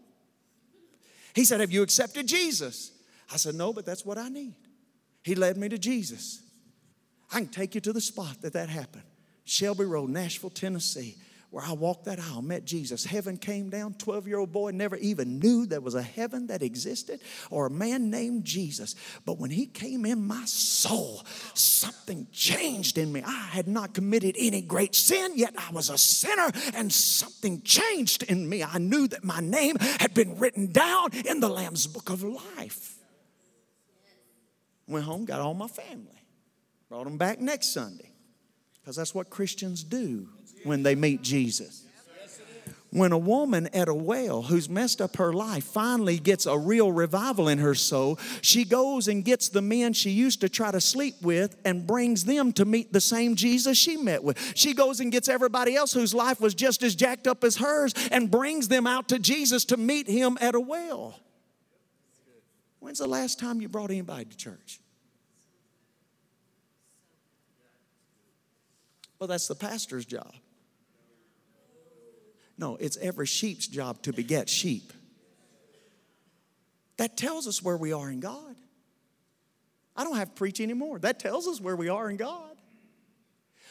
[1.34, 2.92] He said, Have you accepted Jesus?
[3.32, 4.54] I said, No, but that's what I need.
[5.22, 6.42] He led me to Jesus.
[7.32, 9.04] I can take you to the spot that that happened
[9.44, 11.16] Shelby Road, Nashville, Tennessee
[11.50, 13.04] where I walked that aisle, met Jesus.
[13.04, 13.94] Heaven came down.
[13.94, 17.70] 12 year old boy never even knew there was a heaven that existed or a
[17.70, 18.94] man named Jesus.
[19.26, 23.22] But when he came in my soul, something changed in me.
[23.26, 28.22] I had not committed any great sin, yet I was a sinner, and something changed
[28.24, 28.62] in me.
[28.62, 32.96] I knew that my name had been written down in the Lamb's book of life.
[34.86, 36.22] Went home, got all my family,
[36.88, 38.12] brought them back next Sunday,
[38.80, 40.28] because that's what Christians do
[40.64, 41.84] when they meet Jesus.
[42.92, 46.90] When a woman at a well who's messed up her life finally gets a real
[46.90, 50.80] revival in her soul, she goes and gets the men she used to try to
[50.80, 54.38] sleep with and brings them to meet the same Jesus she met with.
[54.56, 57.94] She goes and gets everybody else whose life was just as jacked up as hers
[58.10, 61.20] and brings them out to Jesus to meet him at a well.
[62.80, 64.80] When's the last time you brought anybody to church?
[69.20, 70.32] Well, that's the pastor's job.
[72.60, 74.92] No, it's every sheep's job to beget sheep.
[76.98, 78.54] That tells us where we are in God.
[79.96, 80.98] I don't have to preach anymore.
[80.98, 82.54] That tells us where we are in God.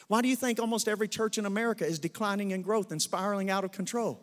[0.08, 3.48] Why do you think almost every church in America is declining in growth and spiraling
[3.48, 4.20] out of control?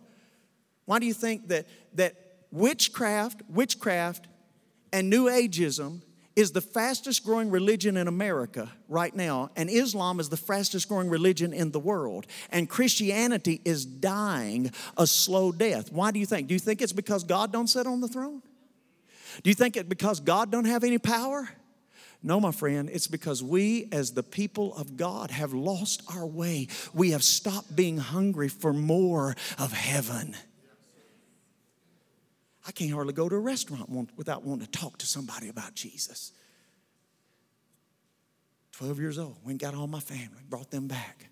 [0.84, 2.15] Why do you think that, that
[2.51, 4.27] witchcraft, witchcraft,
[4.91, 6.01] and New Ageism
[6.38, 11.10] is the fastest growing religion in America right now, and Islam is the fastest growing
[11.10, 12.28] religion in the world.
[12.52, 15.91] And Christianity is dying a slow death.
[15.91, 16.47] Why do you think?
[16.47, 18.43] Do you think it's because God don't sit on the throne?
[19.41, 21.50] Do you think it's because God don't have any power?
[22.21, 26.67] No, my friend, it's because we, as the people of God, have lost our way.
[26.93, 30.36] We have stopped being hungry for more of heaven.
[32.67, 36.34] I can't hardly go to a restaurant without wanting to talk to somebody about Jesus.
[38.73, 41.30] 12 years old, went got all my family, brought them back.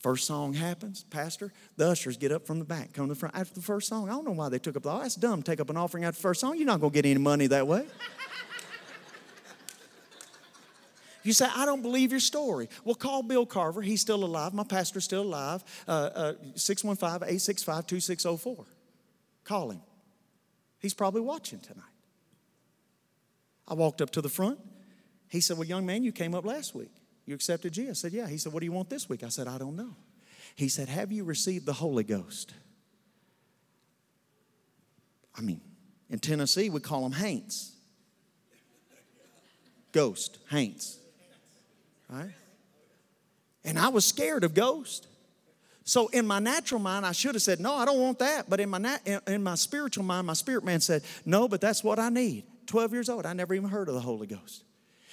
[0.00, 3.34] First song happens, Pastor, the ushers get up from the back, come to the front
[3.34, 4.08] after the first song.
[4.08, 6.04] I don't know why they took up the, oh, that's dumb, take up an offering
[6.04, 6.58] after the first song.
[6.58, 7.86] You're not going to get any money that way.
[11.22, 12.68] You say, I don't believe your story.
[12.84, 13.82] Well, call Bill Carver.
[13.82, 14.54] He's still alive.
[14.54, 15.64] My pastor's still alive.
[15.88, 18.64] Uh, uh, 615 865 2604.
[19.42, 19.80] Call him.
[20.78, 21.84] He's probably watching tonight.
[23.68, 24.58] I walked up to the front.
[25.28, 26.92] He said, Well, young man, you came up last week.
[27.24, 27.98] You accepted Jesus.
[27.98, 28.28] I said, Yeah.
[28.28, 29.24] He said, What do you want this week?
[29.24, 29.96] I said, I don't know.
[30.54, 32.54] He said, Have you received the Holy Ghost?
[35.36, 35.60] I mean,
[36.08, 37.72] in Tennessee, we call them haints.
[39.92, 40.98] Ghost, haints.
[42.08, 42.30] Right?
[43.64, 45.06] And I was scared of ghosts.
[45.86, 48.50] So in my natural mind, I should have said, no, I don't want that.
[48.50, 51.84] But in my, nat- in my spiritual mind, my spirit man said, no, but that's
[51.84, 52.42] what I need.
[52.66, 54.64] 12 years old, I never even heard of the Holy Ghost.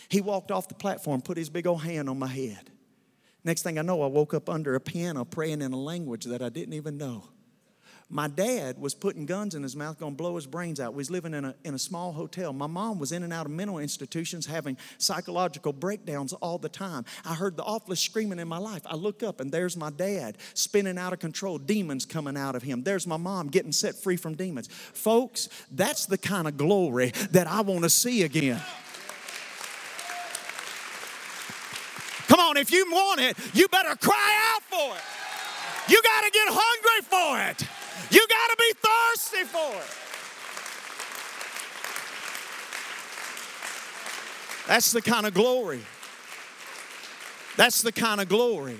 [0.10, 2.72] He walked off the platform, put his big old hand on my head.
[3.44, 6.42] Next thing I know, I woke up under a piano praying in a language that
[6.42, 7.26] I didn't even know.
[8.14, 10.94] My dad was putting guns in his mouth, going to blow his brains out.
[10.94, 12.54] We was living in a, in a small hotel.
[12.54, 17.06] My mom was in and out of mental institutions having psychological breakdowns all the time.
[17.26, 18.84] I heard the awfulest screaming in my life.
[18.86, 22.62] I look up and there's my dad spinning out of control, demons coming out of
[22.62, 22.84] him.
[22.84, 24.68] There's my mom getting set free from demons.
[24.68, 28.62] Folks, that's the kind of glory that I want to see again.
[32.28, 35.92] Come on, if you want it, you better cry out for it.
[35.92, 37.83] You got to get hungry for it.
[38.10, 39.98] You got to be thirsty for it.
[44.68, 45.82] That's the kind of glory.
[47.58, 48.78] That's the kind of glory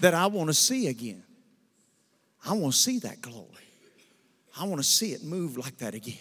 [0.00, 1.22] that I want to see again.
[2.44, 3.48] I want to see that glory.
[4.58, 6.18] I want to see it move like that again.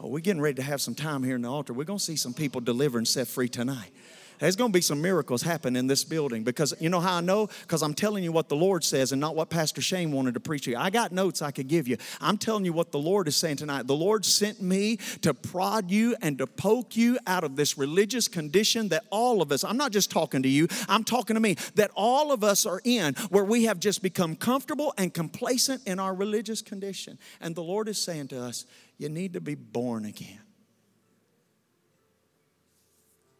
[0.00, 1.72] Oh, we're getting ready to have some time here in the altar.
[1.72, 3.90] We're going to see some people deliver and set free tonight.
[4.38, 7.20] There's going to be some miracles happen in this building because you know how I
[7.20, 7.48] know?
[7.62, 10.40] Because I'm telling you what the Lord says and not what Pastor Shane wanted to
[10.40, 10.76] preach to you.
[10.76, 11.96] I got notes I could give you.
[12.20, 13.86] I'm telling you what the Lord is saying tonight.
[13.86, 18.28] The Lord sent me to prod you and to poke you out of this religious
[18.28, 21.56] condition that all of us, I'm not just talking to you, I'm talking to me,
[21.74, 25.98] that all of us are in where we have just become comfortable and complacent in
[25.98, 27.18] our religious condition.
[27.40, 28.66] And the Lord is saying to us,
[28.98, 30.40] you need to be born again.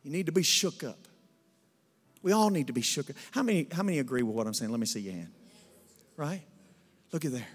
[0.09, 1.07] You need to be shook up.
[2.23, 3.17] We all need to be shook up.
[3.31, 4.71] How many, how many agree with what I'm saying?
[4.71, 5.29] Let me see your hand.
[6.17, 6.41] Right?
[7.13, 7.47] Look at there.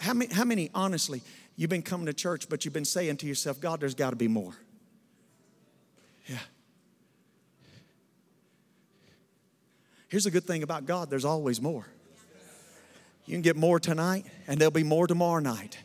[0.00, 1.20] How many, how many, honestly,
[1.56, 4.16] you've been coming to church, but you've been saying to yourself, God, there's got to
[4.16, 4.54] be more?
[6.28, 6.38] Yeah.
[10.08, 11.86] Here's a good thing about God there's always more.
[13.26, 15.76] You can get more tonight, and there'll be more tomorrow night.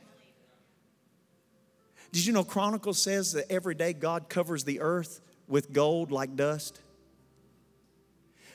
[2.14, 5.20] Did you know Chronicles says that every day God covers the earth
[5.50, 6.80] with gold like dust?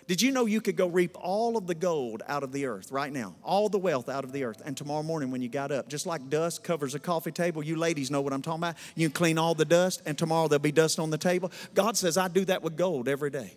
[0.06, 2.92] Did you know you could go reap all of the gold out of the earth
[2.92, 3.34] right now?
[3.42, 4.60] All the wealth out of the earth.
[4.64, 7.76] And tomorrow morning when you got up, just like dust covers a coffee table, you
[7.76, 8.76] ladies know what I'm talking about.
[8.94, 11.50] You clean all the dust, and tomorrow there'll be dust on the table.
[11.72, 13.54] God says, I do that with gold every day.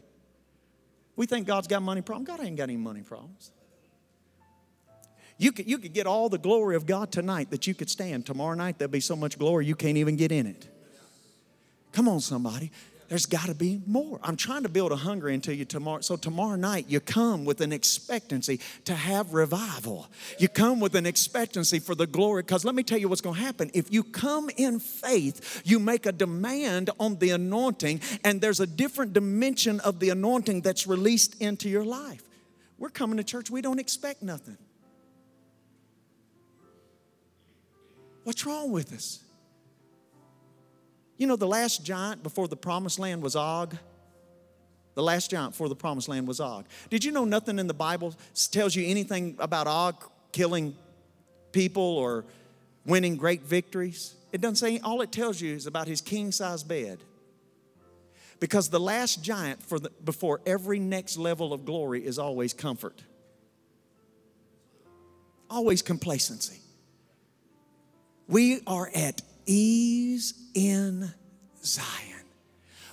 [1.17, 2.29] We think God's got money problems.
[2.29, 3.51] God ain't got any money problems.
[5.37, 8.25] You could, you could get all the glory of God tonight that you could stand.
[8.25, 10.67] Tomorrow night, there'll be so much glory you can't even get in it.
[11.91, 12.71] Come on, somebody.
[13.09, 14.19] There's got to be more.
[14.21, 16.01] I'm trying to build a hunger into you tomorrow.
[16.01, 20.07] So, tomorrow night, you come with an expectancy to have revival.
[20.39, 22.41] You come with an expectancy for the glory.
[22.43, 23.71] Because let me tell you what's going to happen.
[23.73, 28.67] If you come in faith, you make a demand on the anointing, and there's a
[28.67, 32.23] different dimension of the anointing that's released into your life.
[32.77, 34.57] We're coming to church, we don't expect nothing.
[38.25, 39.23] What's wrong with us?
[41.17, 43.75] You know, the last giant before the promised land was Og.
[44.93, 46.65] The last giant before the promised land was Og.
[46.89, 48.15] Did you know nothing in the Bible
[48.51, 50.75] tells you anything about Og killing
[51.51, 52.25] people or
[52.85, 54.15] winning great victories?
[54.31, 56.99] It doesn't say, all it tells you is about his king size bed.
[58.39, 63.01] Because the last giant for the, before every next level of glory is always comfort,
[65.49, 66.59] always complacency.
[68.27, 71.11] We are at ease in
[71.63, 72.25] Zion.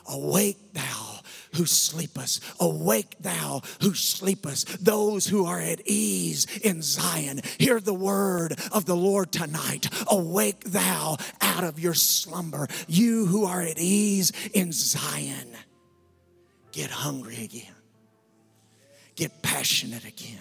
[0.08, 1.20] Awake, thou
[1.54, 2.42] who sleepest.
[2.60, 4.84] Awake, thou who sleepest.
[4.84, 7.40] Those who are at ease in Zion.
[7.58, 9.88] Hear the word of the Lord tonight.
[10.08, 12.66] Awake, thou out of your slumber.
[12.86, 15.48] You who are at ease in Zion.
[16.72, 17.74] Get hungry again.
[19.14, 20.38] Get passionate again.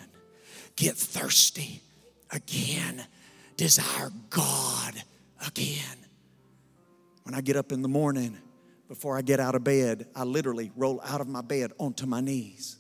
[0.76, 1.82] Get thirsty
[2.32, 3.06] again
[3.58, 5.04] desire God
[5.46, 6.03] again.
[7.24, 8.38] When I get up in the morning,
[8.88, 12.22] before I get out of bed, I literally roll out of my bed onto my
[12.22, 12.78] knees.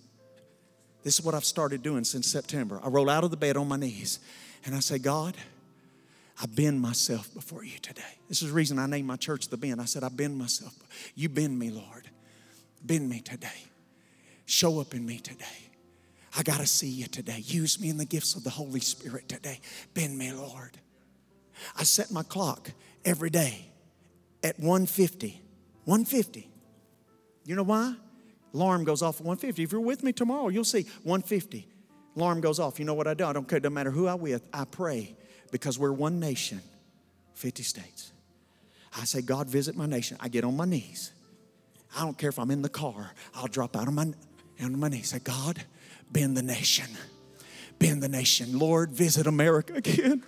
[1.04, 2.80] This is what I've started doing since September.
[2.84, 4.20] I roll out of the bed on my knees
[4.66, 5.36] and I say, God,
[6.42, 8.02] I bend myself before you today.
[8.30, 9.82] This is the reason I named my church the Bend.
[9.82, 10.74] I said, I bend myself.
[11.16, 12.10] You bend me, Lord.
[12.84, 13.68] Bend me today.
[14.46, 15.46] Show up in me today.
[16.36, 17.40] I got to see you today.
[17.46, 19.60] Use me in the gifts of the Holy Spirit today.
[19.94, 20.78] Bend me, Lord.
[21.78, 22.72] I set my clock
[23.06, 23.73] every day
[24.44, 25.42] at 150.
[25.86, 26.50] 150.
[27.46, 27.96] You know why?
[28.54, 29.64] Alarm goes off at 150.
[29.64, 31.68] If you're with me tomorrow, you'll see 150.
[32.16, 32.80] Alarm goes off.
[32.80, 33.26] You know what I do?
[33.26, 33.60] I don't care.
[33.60, 34.44] Doesn't matter who I'm with.
[34.54, 35.16] I pray
[35.52, 36.62] because we're one nation,
[37.34, 38.12] 50 states.
[38.96, 40.18] I say, God, visit my nation.
[40.20, 41.12] I get on my knees.
[41.96, 43.12] I don't care if I'm in the car.
[43.34, 44.14] I'll drop out of my,
[44.62, 45.10] on my knees.
[45.10, 45.64] Say, God,
[46.12, 46.88] bend the nation.
[47.80, 48.58] Bend the nation.
[48.58, 50.24] Lord, visit America again.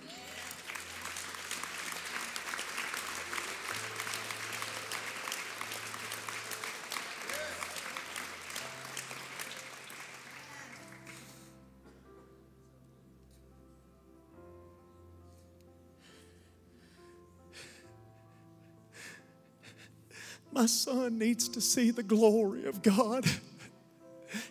[20.56, 23.26] My son needs to see the glory of God.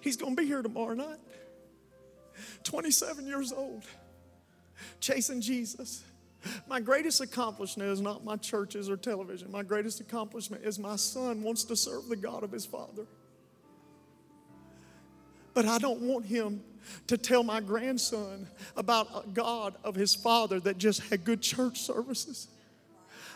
[0.02, 1.18] He's going to be here tomorrow night.
[2.64, 3.84] 27 years old,
[5.00, 6.04] chasing Jesus.
[6.68, 9.52] My greatest accomplishment is not my churches or television.
[9.52, 13.08] My greatest accomplishment is my son wants to serve the God of his father.
[15.56, 16.62] But I don't want him
[17.08, 18.48] to tell my grandson
[18.78, 22.48] about a God of his father that just had good church services.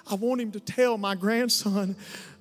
[0.09, 1.95] I want him to tell my grandson,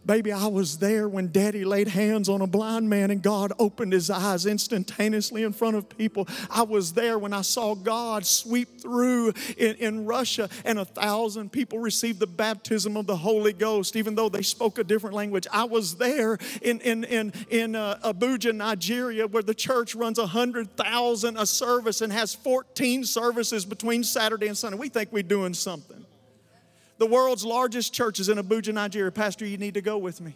[0.06, 3.92] baby, I was there when daddy laid hands on a blind man and God opened
[3.92, 6.26] his eyes instantaneously in front of people.
[6.50, 11.52] I was there when I saw God sweep through in, in Russia and a thousand
[11.52, 15.46] people received the baptism of the Holy Ghost, even though they spoke a different language.
[15.52, 21.36] I was there in, in, in, in uh, Abuja, Nigeria, where the church runs 100,000
[21.36, 24.78] a service and has 14 services between Saturday and Sunday.
[24.78, 26.04] We think we're doing something.
[26.98, 29.12] The world's largest church is in Abuja, Nigeria.
[29.12, 30.34] Pastor, you need to go with me.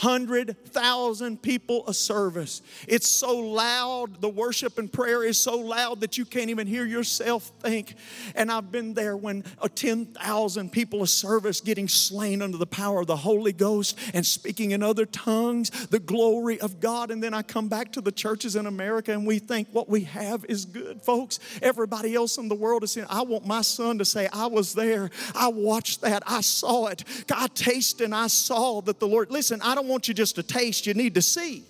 [0.00, 2.60] 100,000 people a service.
[2.86, 6.84] It's so loud, the worship and prayer is so loud that you can't even hear
[6.84, 7.94] yourself think.
[8.34, 13.00] And I've been there when a 10,000 people a service getting slain under the power
[13.00, 17.10] of the Holy Ghost and speaking in other tongues, the glory of God.
[17.10, 20.02] And then I come back to the churches in America and we think what we
[20.02, 21.38] have is good, folks.
[21.62, 24.74] Everybody else in the world is saying, I want my son to say, I was
[24.74, 27.02] there, I watched that, I saw it,
[27.34, 30.34] I tasted and I saw that the Lord, listen, I don't don't want you just
[30.34, 31.62] to taste, you need to see.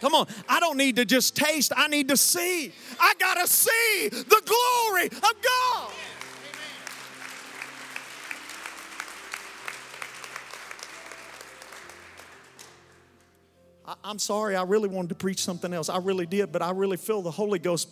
[0.00, 2.72] Come on, I don't need to just taste, I need to see.
[3.00, 5.90] I got to see the glory of God.
[14.04, 15.88] I, am sorry, I really wanted to preach something else.
[15.88, 17.88] I really did, but I really feel the Holy Ghost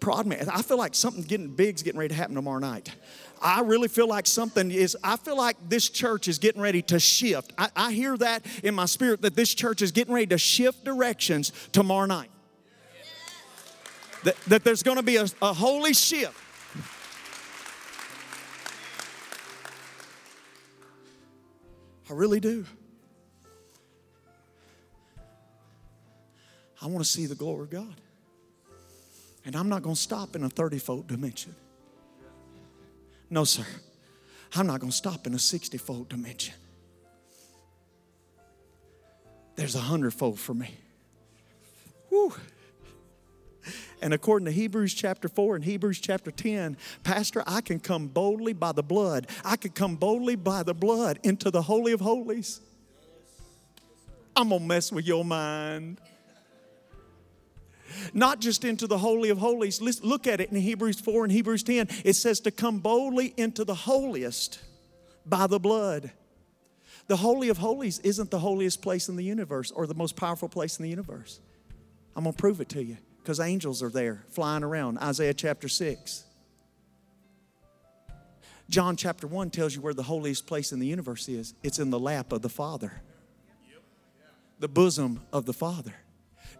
[0.00, 0.36] prod me.
[0.52, 2.90] I feel like something getting big's getting ready to happen tomorrow night.
[3.40, 6.98] I really feel like something is, I feel like this church is getting ready to
[6.98, 7.52] shift.
[7.56, 10.84] I, I hear that in my spirit that this church is getting ready to shift
[10.84, 12.30] directions tomorrow night.
[14.24, 16.38] That, that there's going to be a, a holy shift.
[22.10, 22.66] I really do.
[26.82, 28.00] I want to see the glory of God.
[29.44, 31.54] And I'm not going to stop in a 30 fold dimension.
[33.30, 33.64] No, sir.
[34.54, 36.54] I'm not going to stop in a 60 fold dimension.
[39.54, 40.74] There's a hundredfold for me.
[42.10, 42.32] Woo.
[44.00, 48.52] And according to Hebrews chapter 4 and Hebrews chapter 10, Pastor, I can come boldly
[48.52, 49.28] by the blood.
[49.44, 52.60] I can come boldly by the blood into the Holy of Holies.
[54.34, 56.00] I'm going to mess with your mind
[58.12, 59.80] not just into the Holy of Holies.
[59.80, 61.88] Look at it in Hebrews 4 and Hebrews 10.
[62.04, 64.60] It says to come boldly into the holiest
[65.26, 66.10] by the blood.
[67.08, 70.48] The Holy of Holies isn't the holiest place in the universe or the most powerful
[70.48, 71.40] place in the universe.
[72.14, 74.98] I'm going to prove it to you because angels are there flying around.
[74.98, 76.24] Isaiah chapter 6.
[78.68, 81.90] John chapter 1 tells you where the holiest place in the universe is it's in
[81.90, 83.02] the lap of the Father,
[84.58, 85.94] the bosom of the Father.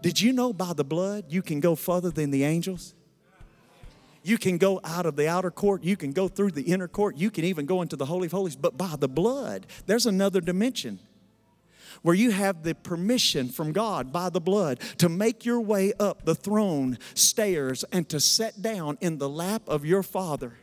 [0.03, 2.95] Did you know by the blood you can go further than the angels?
[4.25, 7.17] You can go out of the outer court, you can go through the inner court,
[7.17, 10.41] you can even go into the Holy of Holies, but by the blood, there's another
[10.41, 11.01] dimension
[12.03, 16.25] where you have the permission from God by the blood to make your way up
[16.25, 20.55] the throne stairs and to sit down in the lap of your Father.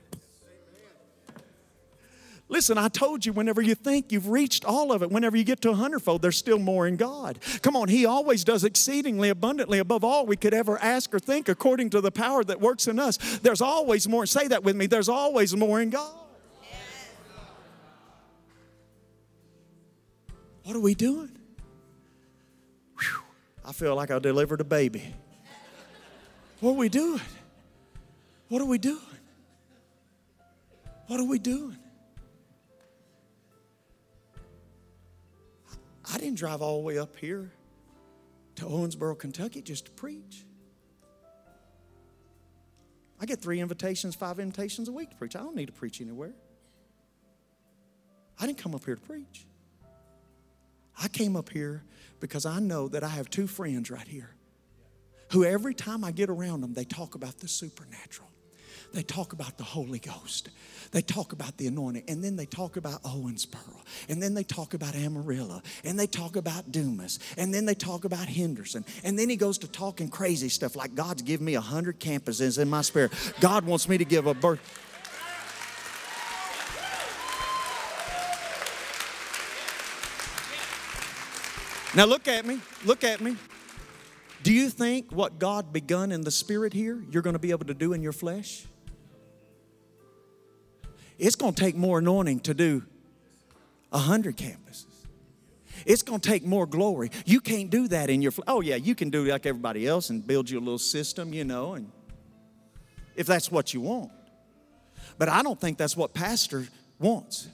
[2.51, 5.61] Listen, I told you, whenever you think you've reached all of it, whenever you get
[5.61, 7.37] to a hundredfold, there's still more in God.
[7.61, 11.47] Come on, He always does exceedingly abundantly above all we could ever ask or think
[11.47, 13.17] according to the power that works in us.
[13.43, 14.25] There's always more.
[14.25, 14.87] Say that with me.
[14.87, 16.11] There's always more in God.
[20.63, 21.31] What are we doing?
[22.99, 23.21] Whew,
[23.63, 25.13] I feel like I delivered a baby.
[26.61, 27.21] What are we doing?
[28.49, 28.97] What are we doing?
[31.07, 31.77] What are we doing?
[36.11, 37.51] I didn't drive all the way up here
[38.55, 40.45] to Owensboro, Kentucky just to preach.
[43.21, 45.35] I get three invitations, five invitations a week to preach.
[45.35, 46.33] I don't need to preach anywhere.
[48.39, 49.45] I didn't come up here to preach.
[51.01, 51.83] I came up here
[52.19, 54.35] because I know that I have two friends right here
[55.31, 58.29] who every time I get around them, they talk about the supernatural.
[58.93, 60.49] They talk about the Holy Ghost.
[60.91, 62.03] They talk about the anointing.
[62.07, 63.83] And then they talk about Owensboro.
[64.07, 65.61] And then they talk about Amarillo.
[65.83, 67.19] And they talk about Dumas.
[67.37, 68.83] And then they talk about Henderson.
[69.03, 72.57] And then he goes to talking crazy stuff like God's given me a hundred campuses
[72.59, 73.11] in my spirit.
[73.39, 74.59] God wants me to give a birth.
[81.95, 82.59] Now look at me.
[82.85, 83.35] Look at me.
[84.41, 87.65] Do you think what God begun in the spirit here, you're going to be able
[87.65, 88.65] to do in your flesh?
[91.19, 92.83] It's going to take more anointing to do
[93.91, 94.85] a hundred campuses.
[95.85, 97.11] It's going to take more glory.
[97.25, 98.31] You can't do that in your.
[98.47, 101.43] Oh yeah, you can do like everybody else and build you a little system, you
[101.43, 101.91] know, and
[103.15, 104.11] if that's what you want.
[105.17, 106.67] But I don't think that's what Pastor
[106.99, 107.47] wants.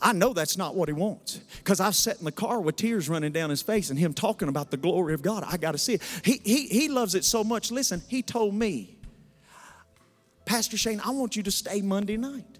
[0.00, 3.08] I know that's not what he wants because I've sat in the car with tears
[3.08, 5.44] running down his face and him talking about the glory of God.
[5.46, 6.02] I got to see it.
[6.24, 7.70] He, he, he loves it so much.
[7.70, 8.98] Listen, he told me,
[10.44, 12.58] Pastor Shane, I want you to stay Monday night.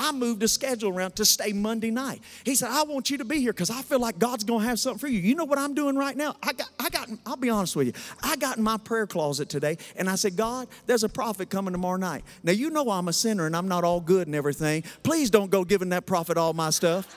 [0.00, 2.22] I, moved the schedule around to stay Monday night.
[2.44, 4.68] He said, I want you to be here because I feel like God's going to
[4.68, 5.20] have something for you.
[5.20, 6.36] You know what I'm doing right now?
[6.42, 7.92] I got, I got, I'll be honest with you.
[8.22, 11.72] I got in my prayer closet today and I said, God, there's a prophet coming
[11.72, 12.24] tomorrow night.
[12.42, 14.84] Now, you know I'm a sinner and I'm not all good and everything.
[15.02, 17.16] Please don't go giving that prophet all my stuff.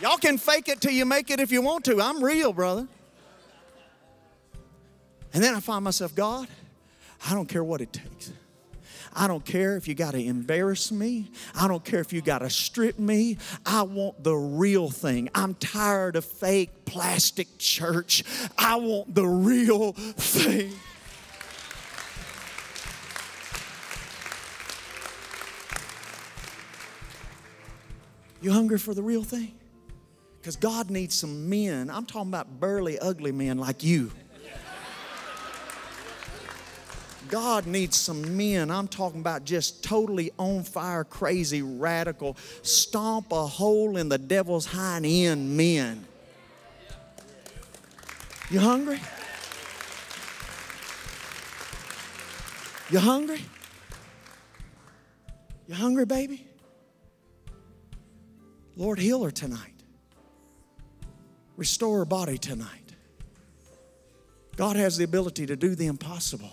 [0.00, 2.00] Y'all can fake it till you make it if you want to.
[2.00, 2.86] I'm real, brother.
[5.32, 6.48] And then I find myself, God,
[7.28, 8.32] I don't care what it takes.
[9.14, 11.30] I don't care if you got to embarrass me.
[11.54, 13.38] I don't care if you got to strip me.
[13.66, 15.28] I want the real thing.
[15.34, 18.22] I'm tired of fake plastic church.
[18.56, 20.72] I want the real thing.
[28.40, 29.54] You hungry for the real thing?
[30.40, 31.90] Because God needs some men.
[31.90, 34.12] I'm talking about burly, ugly men like you.
[37.28, 38.70] God needs some men.
[38.70, 44.66] I'm talking about just totally on fire, crazy, radical, stomp a hole in the devil's
[44.66, 46.04] hind end men.
[48.50, 49.00] You hungry?
[52.90, 53.44] You hungry?
[55.66, 56.46] You hungry, baby?
[58.76, 59.74] Lord, heal her tonight.
[61.56, 62.94] Restore her body tonight.
[64.56, 66.52] God has the ability to do the impossible.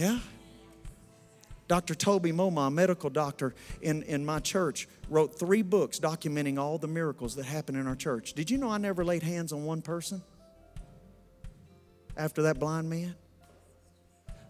[0.00, 0.18] Yeah?
[1.68, 1.94] Dr.
[1.94, 6.88] Toby Moma, a medical doctor in, in my church, wrote three books documenting all the
[6.88, 8.32] miracles that happened in our church.
[8.32, 10.22] Did you know I never laid hands on one person
[12.16, 13.14] after that blind man?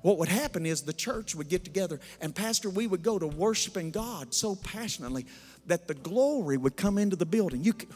[0.02, 3.26] What would happen is the church would get together, and Pastor, we would go to
[3.26, 5.26] worshiping God so passionately
[5.66, 7.64] that the glory would come into the building.
[7.64, 7.88] You, could,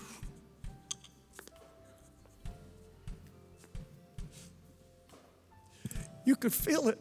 [6.26, 6.98] you could feel it.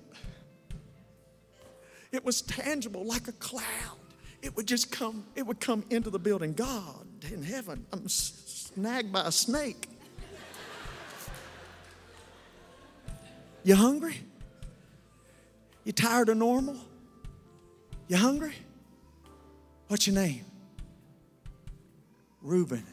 [2.13, 3.97] It was tangible like a cloud.
[4.43, 6.53] It would just come, it would come into the building.
[6.53, 9.87] God in heaven, I'm snagged by a snake.
[13.63, 14.19] You hungry?
[15.85, 16.77] You tired of normal?
[18.07, 18.53] You hungry?
[19.87, 20.45] What's your name?
[22.41, 22.85] Reuben.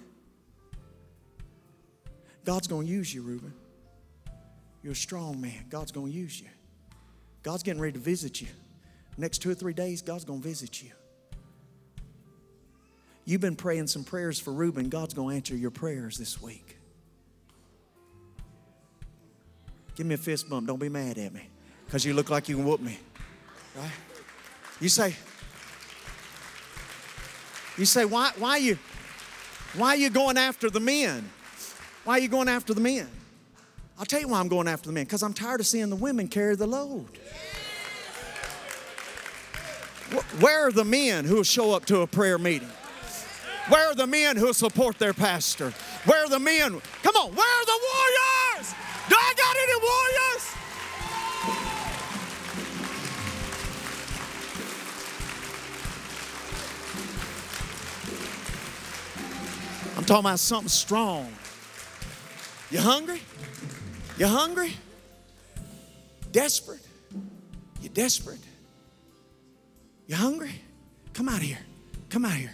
[2.45, 3.53] God's going to use you, Reuben.
[4.83, 5.67] You're a strong man.
[5.69, 6.49] God's going to use you.
[7.43, 8.49] God's getting ready to visit you.
[9.21, 10.93] Next two or three days, God's going to visit you.
[13.27, 14.89] You've been praying some prayers for Reuben.
[14.89, 16.79] God's going to answer your prayers this week.
[19.95, 20.67] Give me a fist bump.
[20.67, 21.43] Don't be mad at me
[21.85, 22.99] because you look like you can whoop me.
[23.77, 23.91] Right?
[24.81, 25.15] You say,
[27.77, 28.79] you say, why, why, you,
[29.77, 31.29] why are you going after the men?
[32.05, 33.07] Why are you going after the men?
[33.99, 35.97] I'll tell you why I'm going after the men because I'm tired of seeing the
[35.97, 37.19] women carry the load.
[40.41, 42.71] Where are the men who will show up to a prayer meeting?
[43.69, 45.73] Where are the men who support their pastor?
[46.05, 46.81] Where are the men?
[47.03, 48.75] Come on, where are the warriors?
[49.09, 50.57] Do I got any warriors?
[59.97, 61.33] I'm talking about something strong.
[62.71, 63.21] You hungry?
[64.19, 64.73] You hungry?
[66.33, 66.81] Desperate?
[67.81, 68.41] You desperate?
[70.11, 70.51] You hungry?
[71.15, 71.61] Come out here.
[72.09, 72.51] Come out here.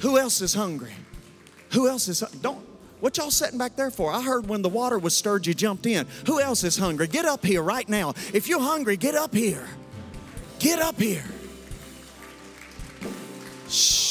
[0.00, 0.94] Who else is hungry?
[1.72, 2.66] Who else is don't
[3.00, 4.10] what y'all sitting back there for?
[4.10, 6.06] I heard when the water was stirred, you jumped in.
[6.24, 7.06] Who else is hungry?
[7.06, 8.14] Get up here right now.
[8.32, 9.68] If you're hungry, get up here.
[10.58, 11.24] Get up here.
[13.68, 14.07] Shh.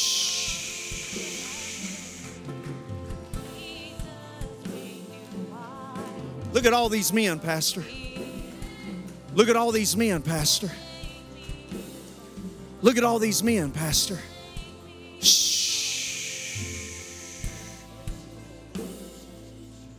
[6.58, 7.84] Look at all these men, Pastor.
[9.36, 10.72] Look at all these men, Pastor.
[12.82, 14.18] Look at all these men, Pastor.
[15.22, 16.74] Shh.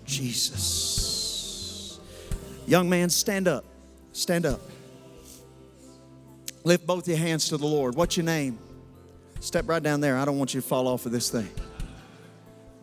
[0.05, 2.01] Jesus.
[2.67, 3.65] Young man, stand up.
[4.11, 4.61] Stand up.
[6.65, 7.95] Lift both your hands to the Lord.
[7.95, 8.59] What's your name?
[9.39, 10.19] Step right down there.
[10.19, 11.51] I don't want you to fall off of this thing.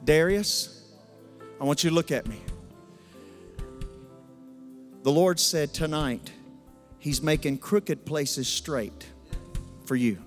[0.05, 0.81] Darius,
[1.59, 2.44] I want you to look at me.
[5.05, 6.31] The Lord said tonight,
[6.97, 9.05] He's making crooked places straight
[9.85, 10.17] for you.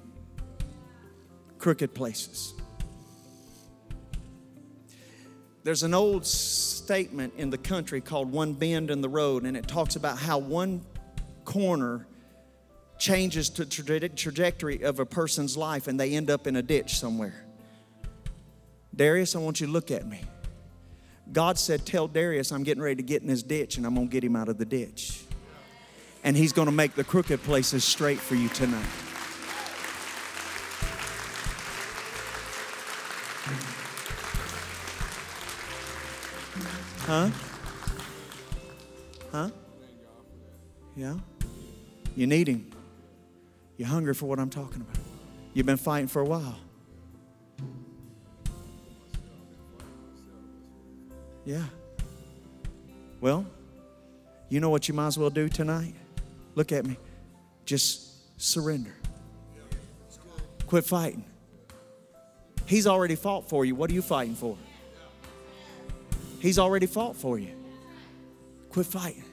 [1.59, 2.55] Crooked places.
[5.64, 9.66] There's an old statement in the country called One Bend in the Road, and it
[9.66, 10.83] talks about how one
[11.45, 12.07] corner
[13.01, 17.45] changes the trajectory of a person's life and they end up in a ditch somewhere.
[18.95, 20.20] Darius, I want you to look at me.
[21.33, 24.09] God said, Tell Darius I'm getting ready to get in this ditch and I'm going
[24.09, 25.22] to get him out of the ditch.
[26.24, 28.85] And he's going to make the crooked places straight for you tonight.
[37.07, 37.31] Huh?
[39.33, 39.51] Huh?
[40.95, 41.16] Yeah?
[42.14, 42.70] You need him.
[43.79, 44.97] You're hungry for what I'm talking about.
[45.55, 46.59] You've been fighting for a while.
[51.49, 51.65] Yeah.
[53.23, 53.47] Well,
[54.51, 55.95] you know what you might as well do tonight?
[56.55, 56.99] Look at me.
[57.65, 58.95] Just surrender.
[60.67, 61.25] Quit fighting.
[62.67, 63.75] He's already fought for you.
[63.75, 64.59] What are you fighting for?
[66.39, 67.55] He's already fought for you.
[68.69, 69.25] Quit fighting.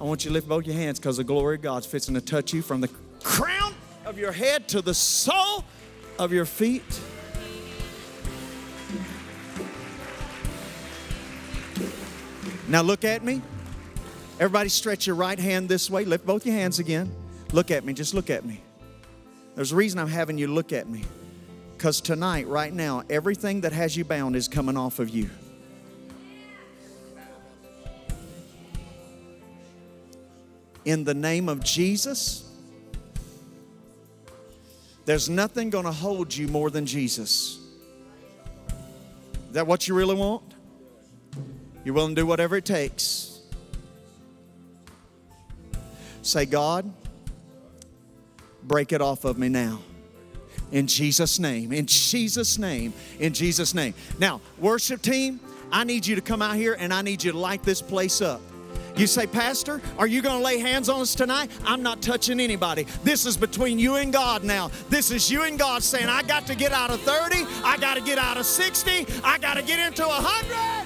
[0.00, 2.20] I want you to lift both your hands because the glory of God's fixing to
[2.20, 2.90] touch you from the
[3.22, 5.64] crown of your head to the sole
[6.18, 7.00] of your feet.
[12.70, 13.42] Now look at me.
[14.38, 16.04] Everybody stretch your right hand this way.
[16.04, 17.12] Lift both your hands again.
[17.52, 17.92] Look at me.
[17.92, 18.60] Just look at me.
[19.56, 21.02] There's a reason I'm having you look at me.
[21.76, 25.28] Because tonight, right now, everything that has you bound is coming off of you.
[30.84, 32.48] In the name of Jesus,
[35.06, 37.58] there's nothing going to hold you more than Jesus.
[39.48, 40.44] Is that what you really want?
[41.84, 43.40] You're willing to do whatever it takes.
[46.22, 46.90] Say, God,
[48.62, 49.80] break it off of me now.
[50.72, 53.94] In Jesus' name, in Jesus' name, in Jesus' name.
[54.18, 55.40] Now, worship team,
[55.72, 58.20] I need you to come out here and I need you to light this place
[58.20, 58.40] up.
[58.96, 61.50] You say, Pastor, are you going to lay hands on us tonight?
[61.64, 62.86] I'm not touching anybody.
[63.02, 64.70] This is between you and God now.
[64.88, 67.96] This is you and God saying, I got to get out of 30, I got
[67.96, 70.79] to get out of 60, I got to get into 100.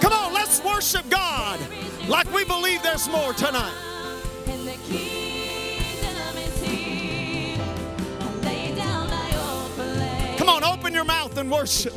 [0.00, 1.60] Come on, let's worship God
[2.08, 3.74] like we believe there's more tonight.
[10.38, 11.94] Come on, open your mouth and worship.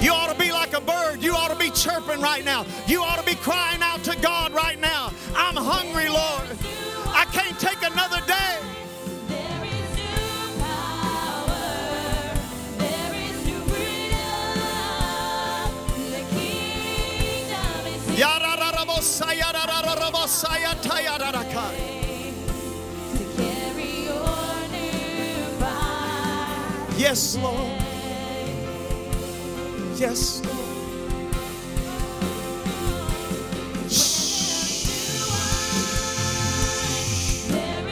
[0.00, 1.22] You ought to be like a bird.
[1.22, 2.64] You ought to be chirping right now.
[2.86, 5.12] You ought to be crying out to God right now.
[5.34, 6.56] I'm hungry, Lord.
[7.08, 8.67] I can't take another day.
[26.98, 27.80] Yes, Lord.
[29.96, 30.42] Yes.
[30.44, 30.58] Lord.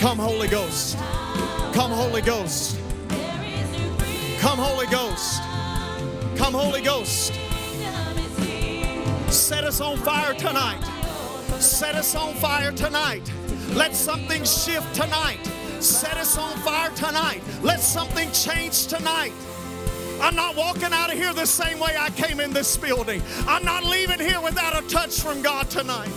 [0.00, 0.98] Come, Holy Ghost.
[1.72, 2.80] Come, Holy Ghost.
[4.40, 5.40] Come, Holy Ghost.
[6.36, 7.32] Come, Holy Ghost.
[9.28, 10.95] Set us on fire tonight.
[11.76, 13.30] Set us on fire tonight.
[13.74, 15.44] Let something shift tonight.
[15.78, 17.42] Set us on fire tonight.
[17.62, 19.34] Let something change tonight.
[20.22, 23.20] I'm not walking out of here the same way I came in this building.
[23.46, 26.08] I'm not leaving here without a touch from God tonight.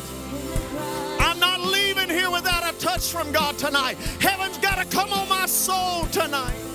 [1.19, 3.97] I'm not leaving here without a touch from God tonight.
[4.21, 6.68] Heaven's got to come on my soul tonight.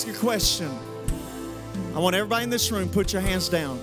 [0.00, 0.70] Ask a question.
[1.94, 3.78] I want everybody in this room put your hands down.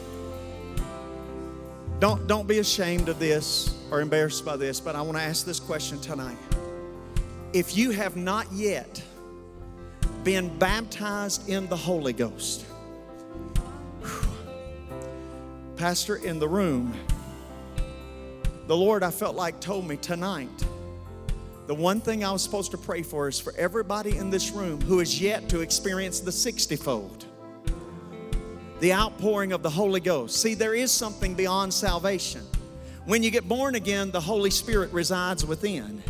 [2.00, 5.46] Don't don't be ashamed of this or embarrassed by this, but I want to ask
[5.46, 6.38] this question tonight.
[7.54, 9.04] If you have not yet
[10.24, 12.66] been baptized in the Holy Ghost,
[15.76, 16.96] Pastor in the room,
[18.66, 20.66] the Lord I felt like told me tonight
[21.68, 24.80] The one thing I was supposed to pray for is for everybody in this room
[24.82, 27.26] who is yet to experience the 60 fold
[28.80, 30.40] the outpouring of the Holy Ghost.
[30.40, 32.44] See, there is something beyond salvation.
[33.06, 36.04] When you get born again, the Holy Spirit resides within.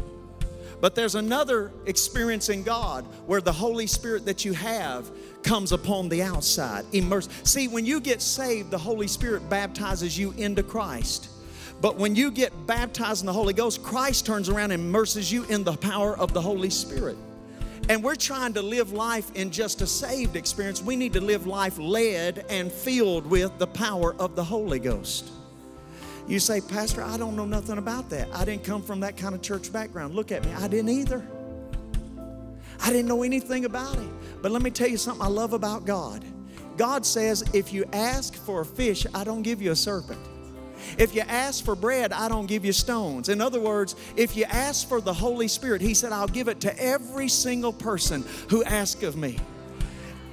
[0.82, 5.10] But there's another experience in God where the Holy Spirit that you have
[5.43, 7.47] comes upon the outside, immersed.
[7.47, 11.30] See, when you get saved, the Holy Spirit baptizes you into Christ.
[11.80, 15.43] But when you get baptized in the Holy Ghost, Christ turns around and immerses you
[15.45, 17.17] in the power of the Holy Spirit.
[17.89, 20.82] And we're trying to live life in just a saved experience.
[20.82, 25.30] We need to live life led and filled with the power of the Holy Ghost.
[26.28, 28.28] You say, Pastor, I don't know nothing about that.
[28.34, 30.15] I didn't come from that kind of church background.
[30.15, 31.25] Look at me, I didn't either.
[32.82, 34.09] I didn't know anything about it.
[34.41, 36.25] But let me tell you something I love about God.
[36.75, 40.19] God says, if you ask for a fish, I don't give you a serpent.
[40.97, 43.30] If you ask for bread, I don't give you stones.
[43.30, 46.59] In other words, if you ask for the Holy Spirit, He said, I'll give it
[46.61, 49.38] to every single person who asks of me.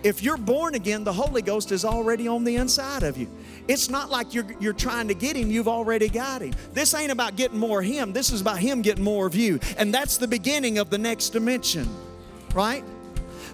[0.04, 3.26] If you're born again, the Holy Ghost is already on the inside of you.
[3.68, 6.52] It's not like you're, you're trying to get Him, you've already got Him.
[6.74, 9.58] This ain't about getting more of Him, this is about Him getting more of you.
[9.78, 11.88] And that's the beginning of the next dimension,
[12.54, 12.84] right?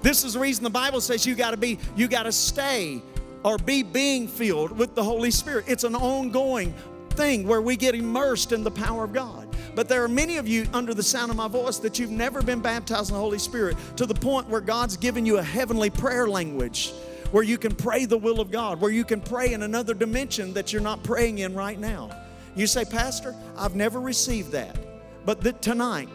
[0.03, 3.01] This is the reason the Bible says you got to be, you got to stay
[3.43, 5.65] or be being filled with the Holy Spirit.
[5.69, 6.75] It's an ongoing
[7.11, 9.49] thing where we get immersed in the power of God.
[9.75, 12.43] But there are many of you under the sound of my voice that you've never
[12.43, 15.91] been baptized in the Holy Spirit to the point where God's given you a heavenly
[15.91, 16.93] prayer language
[17.31, 20.53] where you can pray the will of God, where you can pray in another dimension
[20.55, 22.11] that you're not praying in right now.
[22.57, 24.77] You say, Pastor, I've never received that.
[25.25, 26.09] But that tonight,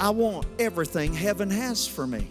[0.00, 2.28] I want everything heaven has for me.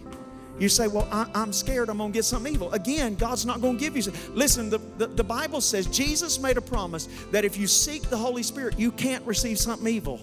[0.58, 2.72] You say, Well, I, am scared I'm going to get something evil.
[2.72, 4.12] Again, God's not going to give you.
[4.32, 8.16] Listen, the, the, the Bible says Jesus made a promise that if you seek the
[8.16, 10.20] Holy Spirit, you can't receive something evil.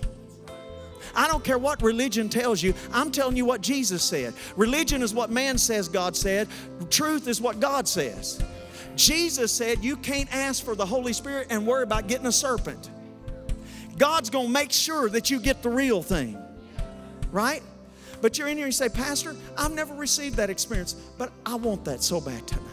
[1.14, 2.74] I don't care what religion tells you.
[2.94, 4.34] I'm telling you what Jesus said.
[4.56, 6.48] Religion is what man says God said,
[6.90, 8.42] truth is what God says.
[8.96, 12.90] Jesus said you can't ask for the Holy Spirit and worry about getting a serpent.
[13.98, 16.38] God's going to make sure that you get the real thing,
[17.32, 17.62] right?
[18.22, 21.56] But you're in here and you say, Pastor, I've never received that experience, but I
[21.56, 22.68] want that so bad tonight.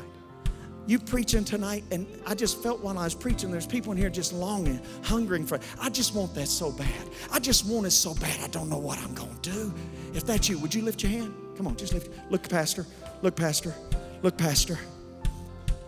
[0.86, 4.08] You preaching tonight, and I just felt while I was preaching, there's people in here
[4.08, 5.60] just longing, hungering for.
[5.78, 7.08] I just want that so bad.
[7.30, 9.74] I just want it so bad, I don't know what I'm going to do.
[10.14, 11.34] If that's you, would you lift your hand?
[11.56, 12.10] Come on, just lift.
[12.30, 12.86] Look, Pastor.
[13.20, 13.74] Look, Pastor.
[14.22, 14.78] Look, Pastor.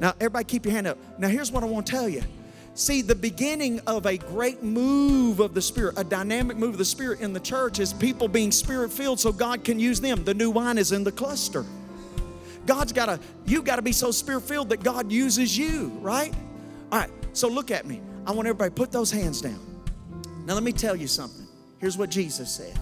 [0.01, 0.99] Now, everybody keep your hand up.
[1.19, 2.23] Now, here's what I want to tell you
[2.81, 6.85] See, the beginning of a great move of the Spirit, a dynamic move of the
[6.87, 10.25] Spirit in the church is people being Spirit filled so God can use them.
[10.25, 11.67] The new wine is in the cluster.
[12.65, 16.33] God's got to, you've got to be so Spirit filled that God uses you, right?
[16.91, 18.01] All right, so look at me.
[18.27, 19.61] I want everybody put those hands down.
[20.47, 21.47] Now, let me tell you something.
[21.81, 22.81] Here's what Jesus said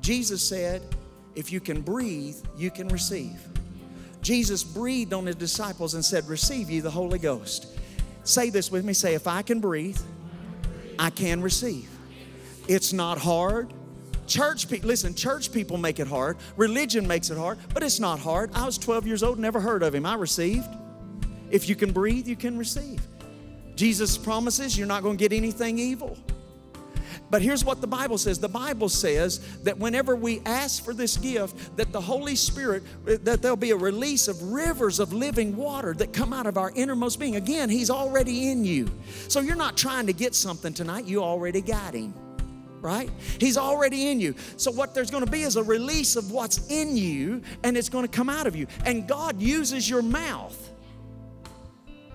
[0.00, 0.80] Jesus said,
[1.34, 3.46] if you can breathe, you can receive.
[4.22, 7.73] Jesus breathed on his disciples and said, Receive ye the Holy Ghost.
[8.24, 8.92] Say this with me.
[8.92, 10.00] Say, if I can breathe,
[10.98, 11.88] I can receive.
[12.68, 13.72] It's not hard.
[14.26, 16.38] Church people, listen, church people make it hard.
[16.56, 18.50] Religion makes it hard, but it's not hard.
[18.54, 20.06] I was 12 years old, never heard of him.
[20.06, 20.68] I received.
[21.50, 23.06] If you can breathe, you can receive.
[23.76, 26.16] Jesus promises you're not going to get anything evil.
[27.34, 28.38] But here's what the Bible says.
[28.38, 32.84] The Bible says that whenever we ask for this gift, that the Holy Spirit,
[33.24, 36.70] that there'll be a release of rivers of living water that come out of our
[36.76, 37.34] innermost being.
[37.34, 38.88] Again, He's already in you.
[39.26, 42.14] So you're not trying to get something tonight, you already got Him.
[42.80, 43.10] Right?
[43.40, 44.36] He's already in you.
[44.56, 47.88] So, what there's going to be is a release of what's in you, and it's
[47.88, 48.68] going to come out of you.
[48.86, 50.70] And God uses your mouth,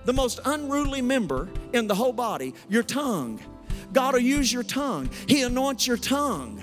[0.06, 3.38] the most unruly member in the whole body, your tongue
[3.92, 5.10] God will use your tongue.
[5.26, 6.62] He anoints your tongue.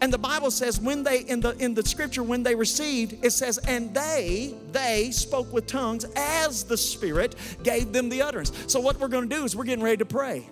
[0.00, 3.30] And the Bible says when they in the in the scripture when they received it
[3.30, 8.52] says and they they spoke with tongues as the spirit gave them the utterance.
[8.66, 10.48] So what we're going to do is we're getting ready to pray.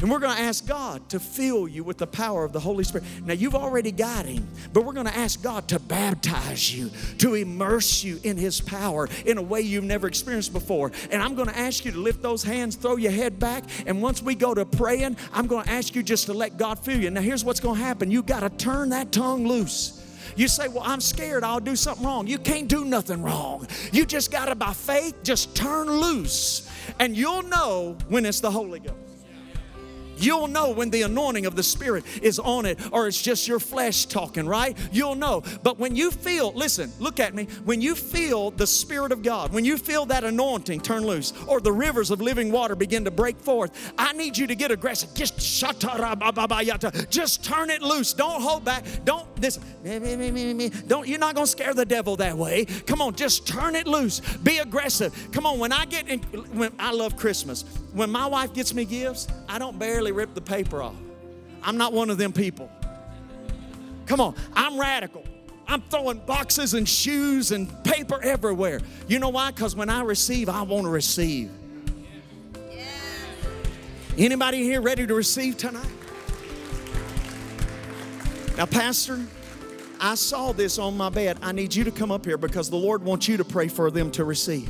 [0.00, 2.84] And we're going to ask God to fill you with the power of the Holy
[2.84, 3.06] Spirit.
[3.24, 7.34] Now, you've already got Him, but we're going to ask God to baptize you, to
[7.34, 10.90] immerse you in His power in a way you've never experienced before.
[11.10, 14.00] And I'm going to ask you to lift those hands, throw your head back, and
[14.00, 16.98] once we go to praying, I'm going to ask you just to let God fill
[16.98, 17.10] you.
[17.10, 19.98] Now, here's what's going to happen you got to turn that tongue loose.
[20.34, 22.26] You say, Well, I'm scared I'll do something wrong.
[22.26, 23.66] You can't do nothing wrong.
[23.92, 28.50] You just got to, by faith, just turn loose, and you'll know when it's the
[28.50, 29.09] Holy Ghost.
[30.20, 33.58] You'll know when the anointing of the Spirit is on it or it's just your
[33.58, 34.76] flesh talking, right?
[34.92, 35.42] You'll know.
[35.62, 39.52] But when you feel, listen, look at me, when you feel the Spirit of God,
[39.52, 43.10] when you feel that anointing turn loose or the rivers of living water begin to
[43.10, 45.14] break forth, I need you to get aggressive.
[45.14, 45.38] Just
[47.10, 48.12] just turn it loose.
[48.12, 48.84] Don't hold back.
[49.04, 49.58] Don't this.
[50.86, 52.64] Don't you're not gonna scare the devil that way.
[52.64, 54.20] Come on, just turn it loose.
[54.20, 55.28] Be aggressive.
[55.32, 57.64] Come on, when I get in, when I love Christmas.
[57.92, 60.94] When my wife gets me gifts, I don't barely rip the paper off.
[61.62, 62.70] I'm not one of them people.
[64.06, 65.24] Come on, I'm radical.
[65.66, 68.80] I'm throwing boxes and shoes and paper everywhere.
[69.06, 69.52] You know why?
[69.52, 71.50] Because when I receive, I want to receive.
[74.18, 75.86] Anybody here ready to receive tonight?
[78.56, 79.20] Now, Pastor,
[80.00, 81.38] I saw this on my bed.
[81.40, 83.90] I need you to come up here because the Lord wants you to pray for
[83.90, 84.68] them to receive.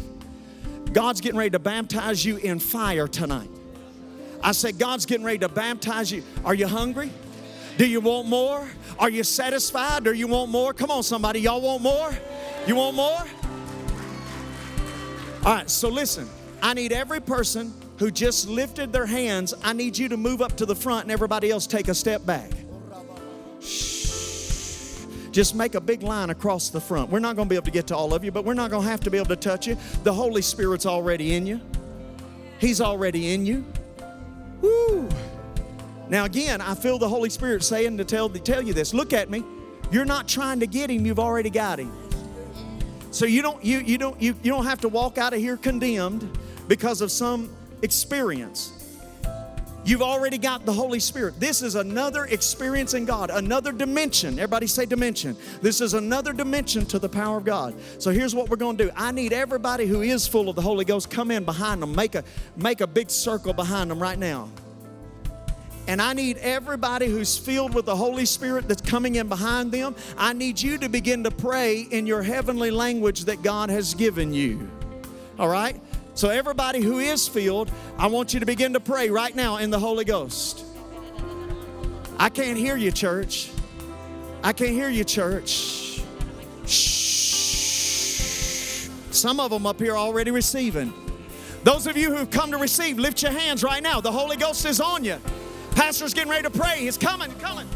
[0.92, 3.50] God's getting ready to baptize you in fire tonight.
[4.42, 6.22] I said, God's getting ready to baptize you.
[6.44, 7.10] Are you hungry?
[7.76, 8.68] Do you want more?
[8.98, 10.72] Are you satisfied or you want more?
[10.72, 11.40] Come on, somebody.
[11.40, 12.10] Y'all want more?
[12.66, 13.24] You want more?
[15.44, 16.28] All right, so listen.
[16.62, 20.56] I need every person who just lifted their hands, I need you to move up
[20.56, 22.50] to the front and everybody else take a step back.
[25.32, 27.10] Just make a big line across the front.
[27.10, 28.70] We're not going to be able to get to all of you, but we're not
[28.70, 29.76] going to have to be able to touch you.
[30.02, 31.60] The Holy Spirit's already in you,
[32.58, 33.64] He's already in you.
[34.60, 35.08] Woo!
[36.08, 38.92] Now, again, I feel the Holy Spirit saying to tell, to tell you this.
[38.92, 39.44] Look at me.
[39.90, 41.92] You're not trying to get him, you've already got him.
[43.12, 45.56] So you don't you you don't you, you don't have to walk out of here
[45.56, 47.50] condemned because of some
[47.82, 48.79] experience.
[49.82, 51.40] You've already got the Holy Spirit.
[51.40, 54.34] This is another experience in God, another dimension.
[54.38, 55.36] Everybody say dimension.
[55.62, 57.74] This is another dimension to the power of God.
[57.98, 58.90] So here's what we're going to do.
[58.94, 61.94] I need everybody who is full of the Holy Ghost come in behind them.
[61.94, 62.24] Make a
[62.56, 64.50] make a big circle behind them right now.
[65.88, 69.96] And I need everybody who's filled with the Holy Spirit that's coming in behind them,
[70.16, 74.32] I need you to begin to pray in your heavenly language that God has given
[74.32, 74.70] you.
[75.38, 75.80] All right?
[76.14, 79.70] So, everybody who is filled, I want you to begin to pray right now in
[79.70, 80.64] the Holy Ghost.
[82.18, 83.50] I can't hear you, church.
[84.42, 86.02] I can't hear you, church.
[86.66, 87.30] Shh.
[89.10, 90.92] Some of them up here already receiving.
[91.62, 94.00] Those of you who've come to receive, lift your hands right now.
[94.00, 95.18] The Holy Ghost is on you.
[95.72, 96.80] Pastor's getting ready to pray.
[96.80, 97.68] He's coming, coming.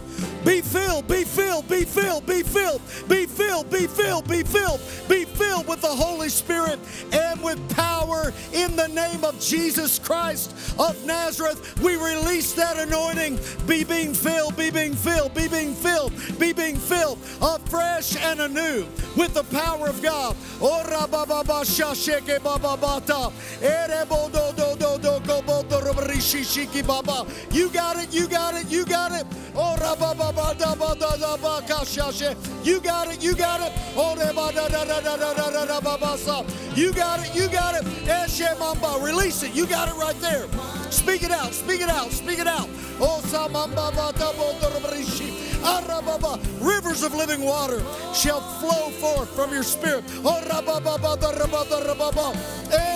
[0.44, 5.24] Be filled, be filled, be filled, be filled, be filled, be filled, be filled, be
[5.24, 6.78] filled with the Holy Spirit
[7.12, 11.80] and with power in the name of Jesus Christ of Nazareth.
[11.80, 13.38] We release that anointing.
[13.66, 18.86] Be being filled, be being filled, be being filled, be being filled afresh and anew
[19.16, 20.36] with the power of God.
[27.50, 29.26] You got it, you got it, you got it.
[29.54, 29.76] You
[30.12, 30.58] got
[33.10, 33.58] it, you got it.
[36.76, 37.84] You got it, you got it.
[38.08, 38.26] Eh,
[39.00, 39.54] release it.
[39.54, 40.46] You got it right there.
[40.90, 42.68] Speak it out, speak it out, speak it out.
[46.60, 50.04] Rivers of living water shall flow forth from your spirit.
[50.08, 50.20] Hey,
[52.70, 52.93] hey, hey,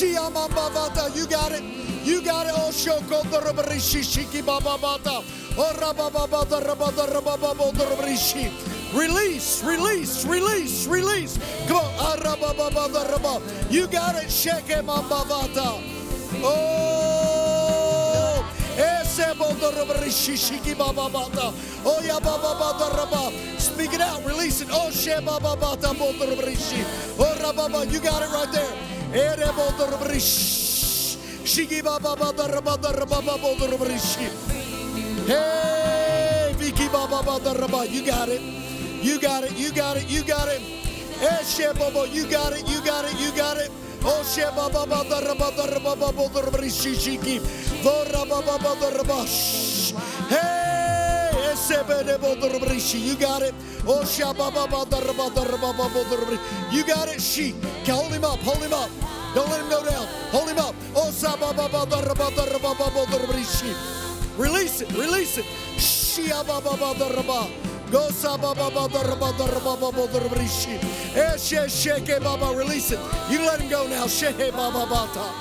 [0.00, 1.18] hey.
[1.18, 1.62] You got it.
[2.04, 2.52] You got it.
[2.54, 5.22] Oh, shoko dorobarishi shiki baba bata.
[5.56, 7.06] Oh, rabababa rabababa
[8.94, 11.38] Release, release, release, release.
[11.66, 11.94] Come on.
[11.98, 12.16] Ah,
[13.70, 14.28] you got it.
[14.28, 15.82] Sheke mambavata.
[16.44, 17.08] Oh.
[21.84, 24.68] Oh, yeah, Speak it out, release it.
[24.70, 28.97] Oh, she baba bata Oh, rababa, you got it right there.
[35.26, 38.40] Hey, Vicky Baba you got it.
[39.02, 40.60] You got it, you got it, you got it.
[41.20, 43.70] Eshe Baba, you got it, you got it, you got it.
[44.04, 47.40] Oh, she Baba Baba Baba Baba Baba Shiki.
[47.82, 49.26] Vora Baba Baba
[50.28, 51.17] Hey,
[52.98, 53.54] you got it.
[53.86, 54.04] Oh,
[56.70, 57.54] You got it, she.
[57.86, 58.90] Hold him up, hold him up.
[59.34, 60.06] Don't let him go down.
[60.30, 60.74] Hold him up.
[60.94, 61.10] Oh,
[64.36, 64.92] Release it.
[64.92, 65.44] Release it.
[67.90, 68.08] Go
[72.20, 73.00] baba release it.
[73.30, 74.04] You let him go now.
[74.04, 75.32] Sheke baba bata.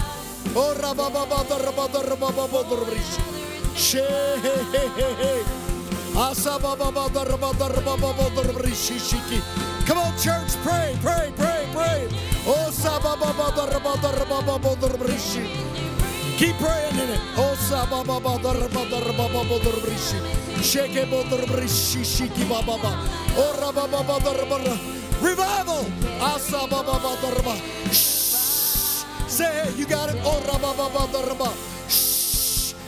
[0.56, 2.88] Oh rababa baba rababa rababa.
[9.86, 12.08] Come on, church, pray, pray, pray, pray.
[16.38, 17.22] Keep praying in it.
[20.64, 20.98] Shake.
[23.38, 23.54] Oh,
[25.22, 25.86] Revival.
[29.28, 30.18] Say, you got it.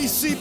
[0.00, 0.32] Rabisi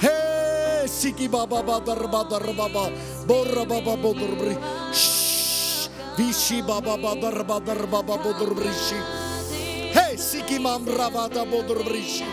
[0.00, 0.39] Hey
[0.88, 2.90] siki baba baba baba baba.
[3.26, 4.56] Borra baba bodor bri.
[6.16, 8.98] Vishi baba baba baba baba bodor brishi.
[9.94, 12.26] Hey, siki mam rabada bodor brishi.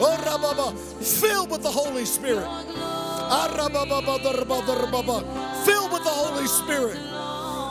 [0.00, 2.48] Oh rababa, filled with the Holy Spirit.
[3.30, 5.16] Arababa baba baba baba.
[5.64, 6.98] Filled with the Holy Spirit.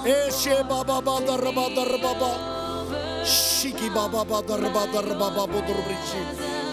[0.06, 2.32] Eshe baba baba baba baba.
[3.26, 6.22] Shiki baba baba baba baba bodorbrichi.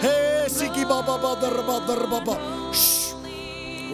[0.01, 2.73] Hey, siki baba baba baba baba.
[2.73, 2.98] Shh.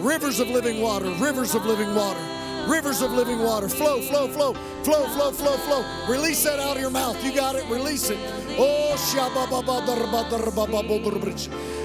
[0.00, 2.20] Rivers of living water, rivers of living water,
[2.68, 3.66] rivers of living water.
[3.66, 4.52] Flow, flow, flow,
[4.84, 5.84] flow, flow, flow, flow.
[6.06, 7.22] Release that out of your mouth.
[7.24, 7.64] You got it.
[7.70, 8.18] Release it.
[8.58, 8.94] Oh.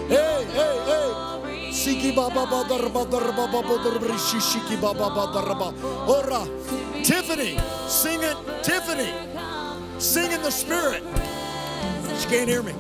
[0.09, 1.72] Hey, hey, hey.
[1.72, 2.12] Siki.
[6.07, 6.47] Ora.
[7.03, 8.38] Tiffany, sing it.
[8.64, 9.14] Tiffany.
[9.99, 11.01] Sing in the spirit.
[12.20, 12.74] She can't hear me.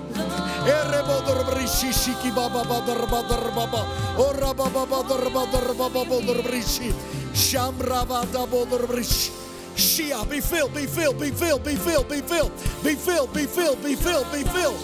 [9.75, 12.51] Shia, be filled, be filled, be filled, be filled, be filled,
[12.83, 14.77] be filled, be filled, be filled, be filled.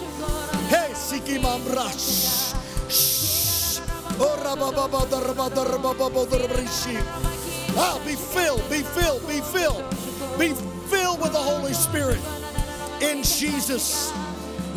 [0.68, 2.54] Hey, Siki Mamrash.
[7.76, 9.84] Ah, be filled, be filled, be filled,
[10.38, 10.54] be
[10.88, 12.18] filled with the Holy Spirit.
[13.00, 14.12] In Jesus'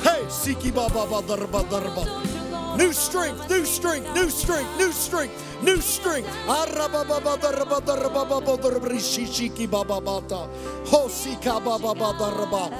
[0.00, 2.04] Hey, Siki Baba Badarba Darba.
[2.78, 6.28] New strength, new strength, new strength, new strength, new strength.
[10.88, 12.72] Ho Sika Baba Badarba.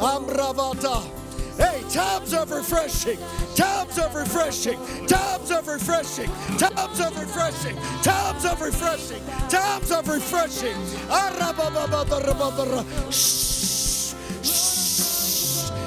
[0.00, 1.21] Amravata.
[1.58, 3.18] Hey, times of refreshing,
[3.54, 10.74] times of refreshing, times of refreshing, times of refreshing, times of refreshing, times of refreshing.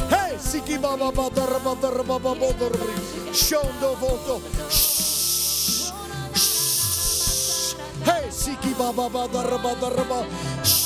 [0.10, 3.34] Hey, siki baba badara badara baba bodorri.
[3.34, 4.40] Shondo voto.
[8.06, 10.85] Hey, siki baba badara badara ba.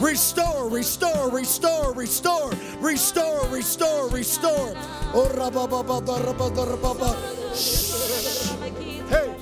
[0.00, 4.74] Restore, restore, restore, restore, restore, restore, restore.
[6.76, 7.16] Baba.
[9.08, 9.36] Hey,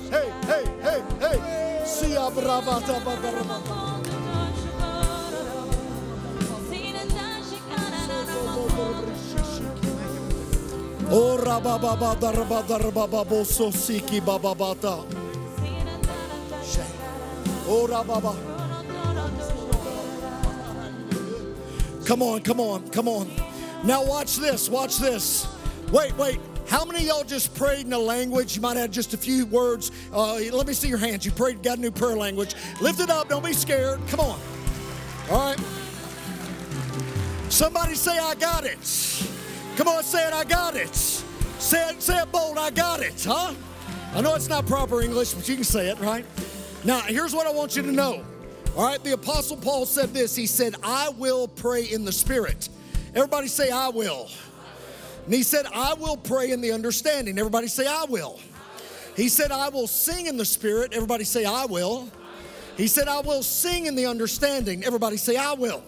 [11.09, 15.03] badara badara baba boso siki baba bata.
[17.67, 18.35] Ora baba.
[22.05, 23.29] Come on, come on, come on.
[23.83, 25.47] Now watch this, watch this.
[25.91, 26.39] Wait, wait.
[26.67, 28.55] How many y'all just prayed in a language?
[28.55, 29.91] You might have just a few words.
[30.11, 31.25] Uh, let me see your hands.
[31.25, 32.55] You prayed, got a new prayer language.
[32.81, 33.29] Lift it up.
[33.29, 33.99] Don't be scared.
[34.07, 34.39] Come on.
[35.29, 35.59] All right.
[37.49, 39.34] Somebody say, I got it.
[39.75, 40.95] Come on, say it, I got it.
[40.95, 43.53] Say it, say it bold, I got it, huh?
[44.13, 46.25] I know it's not proper English, but you can say it, right?
[46.85, 48.23] Now, here's what I want you to know.
[48.77, 50.35] All right, the Apostle Paul said this.
[50.35, 52.69] He said, I will pray in the Spirit.
[53.13, 54.29] Everybody say, I will.
[55.25, 57.37] And he said, I will pray in the understanding.
[57.37, 58.39] Everybody say, I will.
[59.15, 60.93] He said, I will sing in the Spirit.
[60.93, 62.09] Everybody say, I will.
[62.77, 64.83] He said, I will sing in the understanding.
[64.83, 65.83] Everybody say, I will.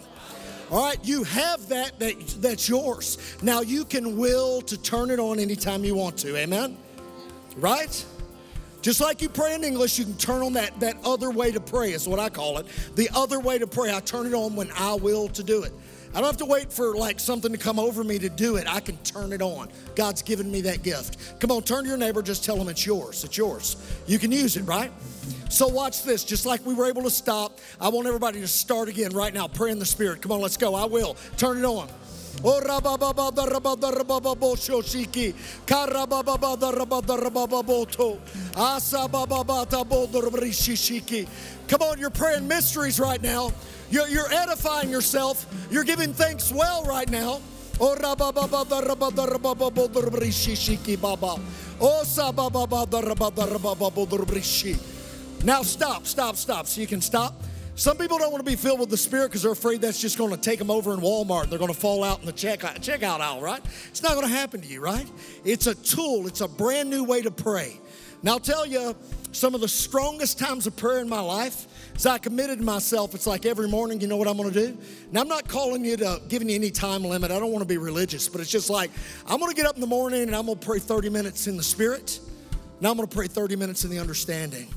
[0.70, 3.38] All right, you have that, that that's yours.
[3.42, 6.36] Now you can will to turn it on anytime you want to.
[6.36, 6.78] Amen?
[7.56, 8.06] Right?
[8.82, 11.60] Just like you pray in English, you can turn on that, that other way to
[11.60, 12.66] pray, is what I call it.
[12.96, 13.94] The other way to pray.
[13.94, 15.74] I turn it on when I will to do it.
[16.14, 18.66] I don't have to wait for like something to come over me to do it.
[18.68, 19.70] I can turn it on.
[19.96, 21.40] God's given me that gift.
[21.40, 23.24] Come on, turn to your neighbor, just tell them it's yours.
[23.24, 23.78] It's yours.
[24.08, 24.92] You can use it, right?
[25.50, 26.24] So watch this.
[26.24, 29.48] Just like we were able to stop, I want everybody to start again right now.
[29.48, 30.22] Pray in the spirit.
[30.22, 30.76] Come on, let's go.
[30.76, 31.16] I will.
[31.38, 31.88] Turn it on.
[41.68, 43.52] Come on, you're praying mysteries right now.
[43.90, 45.46] You're, edifying yourself.
[45.72, 47.42] You're giving thanks well right now.
[55.44, 56.66] Now stop, stop, stop.
[56.66, 57.44] So you can stop.
[57.76, 60.18] Some people don't want to be filled with the Spirit because they're afraid that's just
[60.18, 61.52] going to take them over in Walmart.
[61.52, 63.62] They're going to fall out in the checkout, checkout aisle, right?
[63.90, 65.06] It's not going to happen to you, right?
[65.46, 67.80] It's a tool, it's a brand new way to pray.
[68.24, 68.96] Now, I'll tell you,
[69.32, 71.68] some of the strongest times of prayer in my life
[71.98, 73.16] is I committed myself.
[73.16, 74.78] It's like every morning, you know what I'm to do?
[75.12, 77.32] Now, I'm not calling you to giving you any time limit.
[77.32, 78.92] I don't want to be religious, but it's just like
[79.26, 81.64] I'm to get up in the morning and I'm to pray 30 minutes in the
[81.64, 82.20] Spirit.
[82.80, 84.68] Now, I'm to pray 30 minutes in the understanding.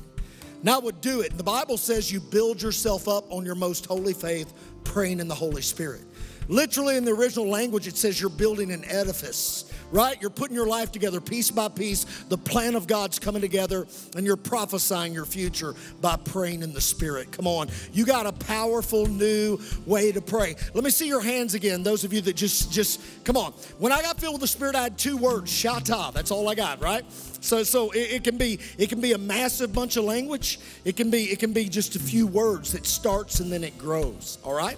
[0.63, 1.37] Now, I would do it.
[1.37, 4.53] The Bible says you build yourself up on your most holy faith,
[4.83, 6.01] praying in the Holy Spirit.
[6.47, 10.19] Literally, in the original language, it says you're building an edifice, right?
[10.21, 12.05] You're putting your life together piece by piece.
[12.29, 16.81] The plan of God's coming together, and you're prophesying your future by praying in the
[16.81, 17.31] Spirit.
[17.31, 17.69] Come on.
[17.93, 20.55] You got a powerful new way to pray.
[20.73, 23.53] Let me see your hands again, those of you that just, just, come on.
[23.77, 26.13] When I got filled with the Spirit, I had two words, shata.
[26.13, 27.05] That's all I got, right?
[27.41, 30.59] So, so it, it, can be it can be a massive bunch of language.
[30.85, 33.77] It can be it can be just a few words that starts and then it
[33.79, 34.37] grows.
[34.43, 34.77] All right.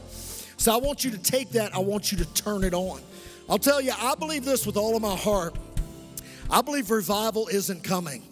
[0.58, 1.76] So I want you to take that.
[1.76, 3.02] I want you to turn it on.
[3.54, 5.56] I'll tell you, I believe this with all of my heart.
[6.50, 8.24] I believe revival isn't coming.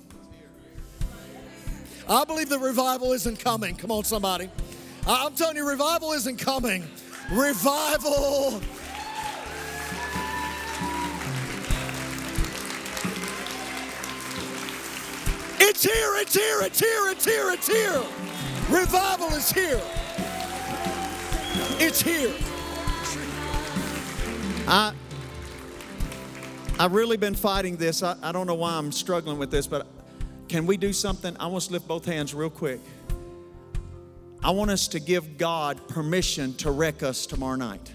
[2.10, 3.76] I believe that revival isn't coming.
[3.76, 4.50] Come on, somebody.
[5.06, 6.84] I'm telling you, revival isn't coming.
[7.32, 8.60] Revival
[15.60, 18.04] It's here, it's here, it's here, it's here, it's here.
[18.72, 19.82] Revival is here.
[21.80, 22.34] It's here.
[24.68, 24.94] I,
[26.82, 28.02] I've really been fighting this.
[28.02, 29.86] I, I don't know why I'm struggling with this, but
[30.48, 31.38] can we do something?
[31.40, 32.80] I want to lift both hands real quick.
[34.44, 37.94] I want us to give God permission to wreck us tomorrow night.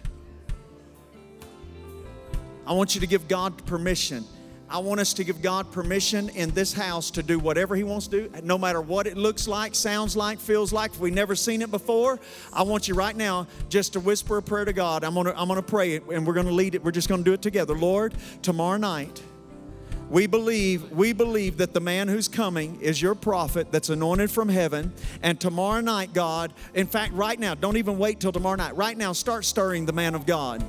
[2.65, 4.25] I want you to give God permission.
[4.69, 8.09] I want us to give God permission in this house to do whatever He wants
[8.09, 10.93] to do, no matter what it looks like, sounds like, feels like.
[10.93, 12.19] If we've never seen it before,
[12.53, 15.05] I want you right now just to whisper a prayer to God.
[15.05, 16.83] I'm gonna, I'm gonna pray it and we're gonna lead it.
[16.83, 17.75] We're just gonna do it together.
[17.75, 19.23] Lord, tomorrow night,
[20.09, 24.49] we believe we believe that the man who's coming is your prophet that's anointed from
[24.49, 28.77] heaven and tomorrow night god in fact right now don't even wait till tomorrow night
[28.77, 30.65] right now start stirring the man of god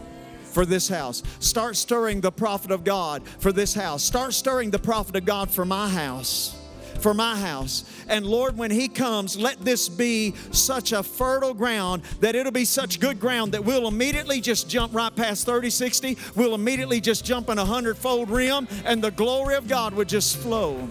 [0.58, 1.22] for this house.
[1.40, 4.02] Start stirring the prophet of God for this house.
[4.02, 6.60] Start stirring the prophet of God for my house.
[7.00, 7.84] For my house.
[8.08, 12.66] And Lord, when He comes, let this be such a fertile ground that it'll be
[12.66, 16.18] such good ground that we'll immediately just jump right past 30, 60.
[16.36, 20.38] We'll immediately just jump in a hundredfold rim, and the glory of God would just
[20.38, 20.90] flow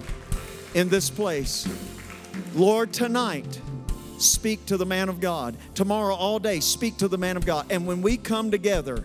[0.74, 1.66] in this place.
[2.54, 3.60] Lord, tonight,
[4.18, 5.56] speak to the man of God.
[5.74, 7.66] Tomorrow, all day, speak to the man of God.
[7.68, 9.04] And when we come together,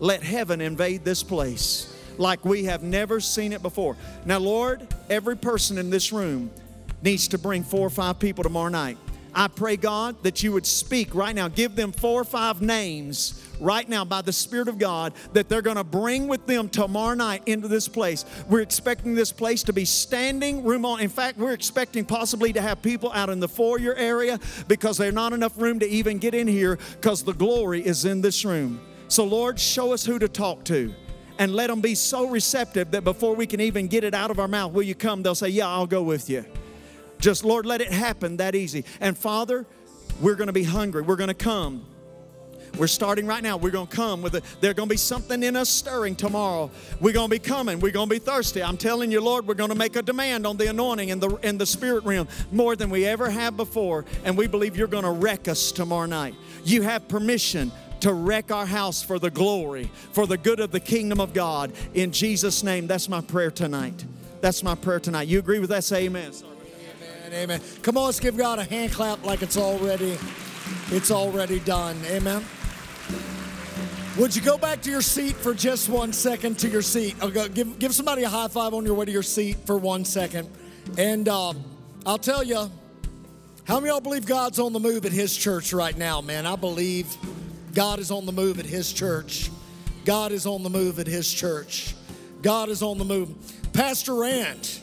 [0.00, 3.96] let heaven invade this place like we have never seen it before.
[4.24, 6.50] Now, Lord, every person in this room
[7.02, 8.98] needs to bring four or five people tomorrow night.
[9.32, 11.48] I pray, God, that you would speak right now.
[11.48, 15.62] Give them four or five names right now by the Spirit of God that they're
[15.62, 18.24] going to bring with them tomorrow night into this place.
[18.48, 21.00] We're expecting this place to be standing room on.
[21.00, 25.14] In fact, we're expecting possibly to have people out in the foyer area because there's
[25.14, 28.80] not enough room to even get in here because the glory is in this room.
[29.10, 30.94] So, Lord, show us who to talk to
[31.40, 34.38] and let them be so receptive that before we can even get it out of
[34.38, 35.24] our mouth, will you come?
[35.24, 36.44] They'll say, Yeah, I'll go with you.
[37.18, 38.84] Just, Lord, let it happen that easy.
[39.00, 39.66] And Father,
[40.20, 41.02] we're going to be hungry.
[41.02, 41.84] We're going to come.
[42.78, 43.56] We're starting right now.
[43.56, 44.44] We're going to come with it.
[44.60, 46.70] There's going to be something in us stirring tomorrow.
[47.00, 47.80] We're going to be coming.
[47.80, 48.62] We're going to be thirsty.
[48.62, 51.30] I'm telling you, Lord, we're going to make a demand on the anointing in the
[51.42, 54.04] in the spirit realm more than we ever have before.
[54.24, 56.36] And we believe you're going to wreck us tomorrow night.
[56.64, 60.80] You have permission to wreck our house for the glory, for the good of the
[60.80, 61.72] kingdom of God.
[61.94, 64.04] In Jesus' name, that's my prayer tonight.
[64.40, 65.28] That's my prayer tonight.
[65.28, 65.84] You agree with that?
[65.84, 66.32] Say amen.
[66.32, 67.32] Amen.
[67.32, 67.60] Amen.
[67.82, 70.18] Come on, let's give God a hand clap like it's already,
[70.90, 71.96] it's already done.
[72.06, 72.44] Amen.
[74.18, 77.14] Would you go back to your seat for just one second to your seat?
[77.54, 80.48] Give, give somebody a high five on your way to your seat for one second.
[80.98, 81.62] And um,
[82.04, 82.70] I'll tell you,
[83.64, 86.44] how many y'all believe God's on the move at His church right now, man?
[86.44, 87.06] I believe
[87.74, 89.50] God is on the move at His church.
[90.04, 91.94] God is on the move at His church.
[92.42, 93.30] God is on the move.
[93.72, 94.80] Pastor Rand,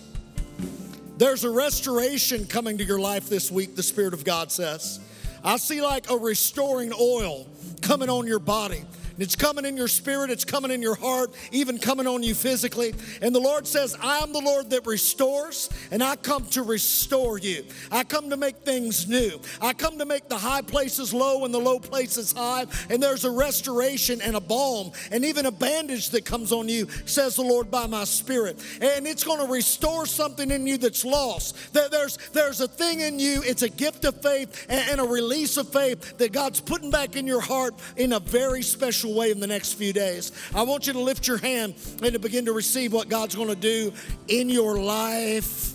[1.17, 4.99] there's a restoration coming to your life this week, the Spirit of God says.
[5.43, 7.47] I see like a restoring oil
[7.81, 8.83] coming on your body.
[9.17, 12.93] It's coming in your spirit, it's coming in your heart, even coming on you physically.
[13.21, 17.37] And the Lord says, I am the Lord that restores, and I come to restore
[17.37, 17.65] you.
[17.91, 19.39] I come to make things new.
[19.61, 22.65] I come to make the high places low and the low places high.
[22.89, 26.87] And there's a restoration and a balm and even a bandage that comes on you,
[27.05, 28.63] says the Lord by my spirit.
[28.81, 31.73] And it's going to restore something in you that's lost.
[31.73, 35.69] There's, there's a thing in you, it's a gift of faith and a release of
[35.69, 39.39] faith that God's putting back in your heart in a very special special way in
[39.39, 40.31] the next few days.
[40.53, 43.47] I want you to lift your hand and to begin to receive what God's going
[43.47, 43.93] to do
[44.27, 45.73] in your life.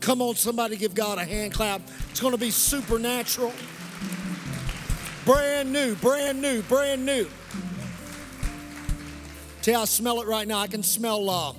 [0.00, 1.80] Come on, somebody give God a hand clap.
[2.10, 3.52] It's going to be supernatural.
[5.24, 7.28] Brand new, brand new, brand new.
[9.62, 10.58] See, I smell it right now.
[10.58, 11.56] I can smell love.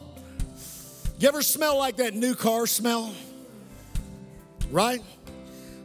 [1.19, 3.14] You ever smell like that new car smell?
[4.69, 5.02] Right?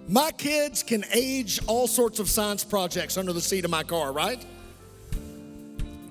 [0.08, 4.12] My kids can age all sorts of science projects under the seat of my car,
[4.12, 4.44] right?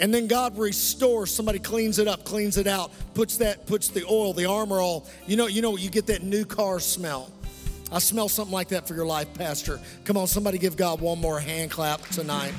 [0.01, 1.31] And then God restores.
[1.31, 5.07] Somebody cleans it up, cleans it out, puts that, puts the oil, the armor all.
[5.27, 7.31] You know, you know, you get that new car smell.
[7.91, 9.79] I smell something like that for your life, Pastor.
[10.05, 12.53] Come on, somebody give God one more hand clap tonight.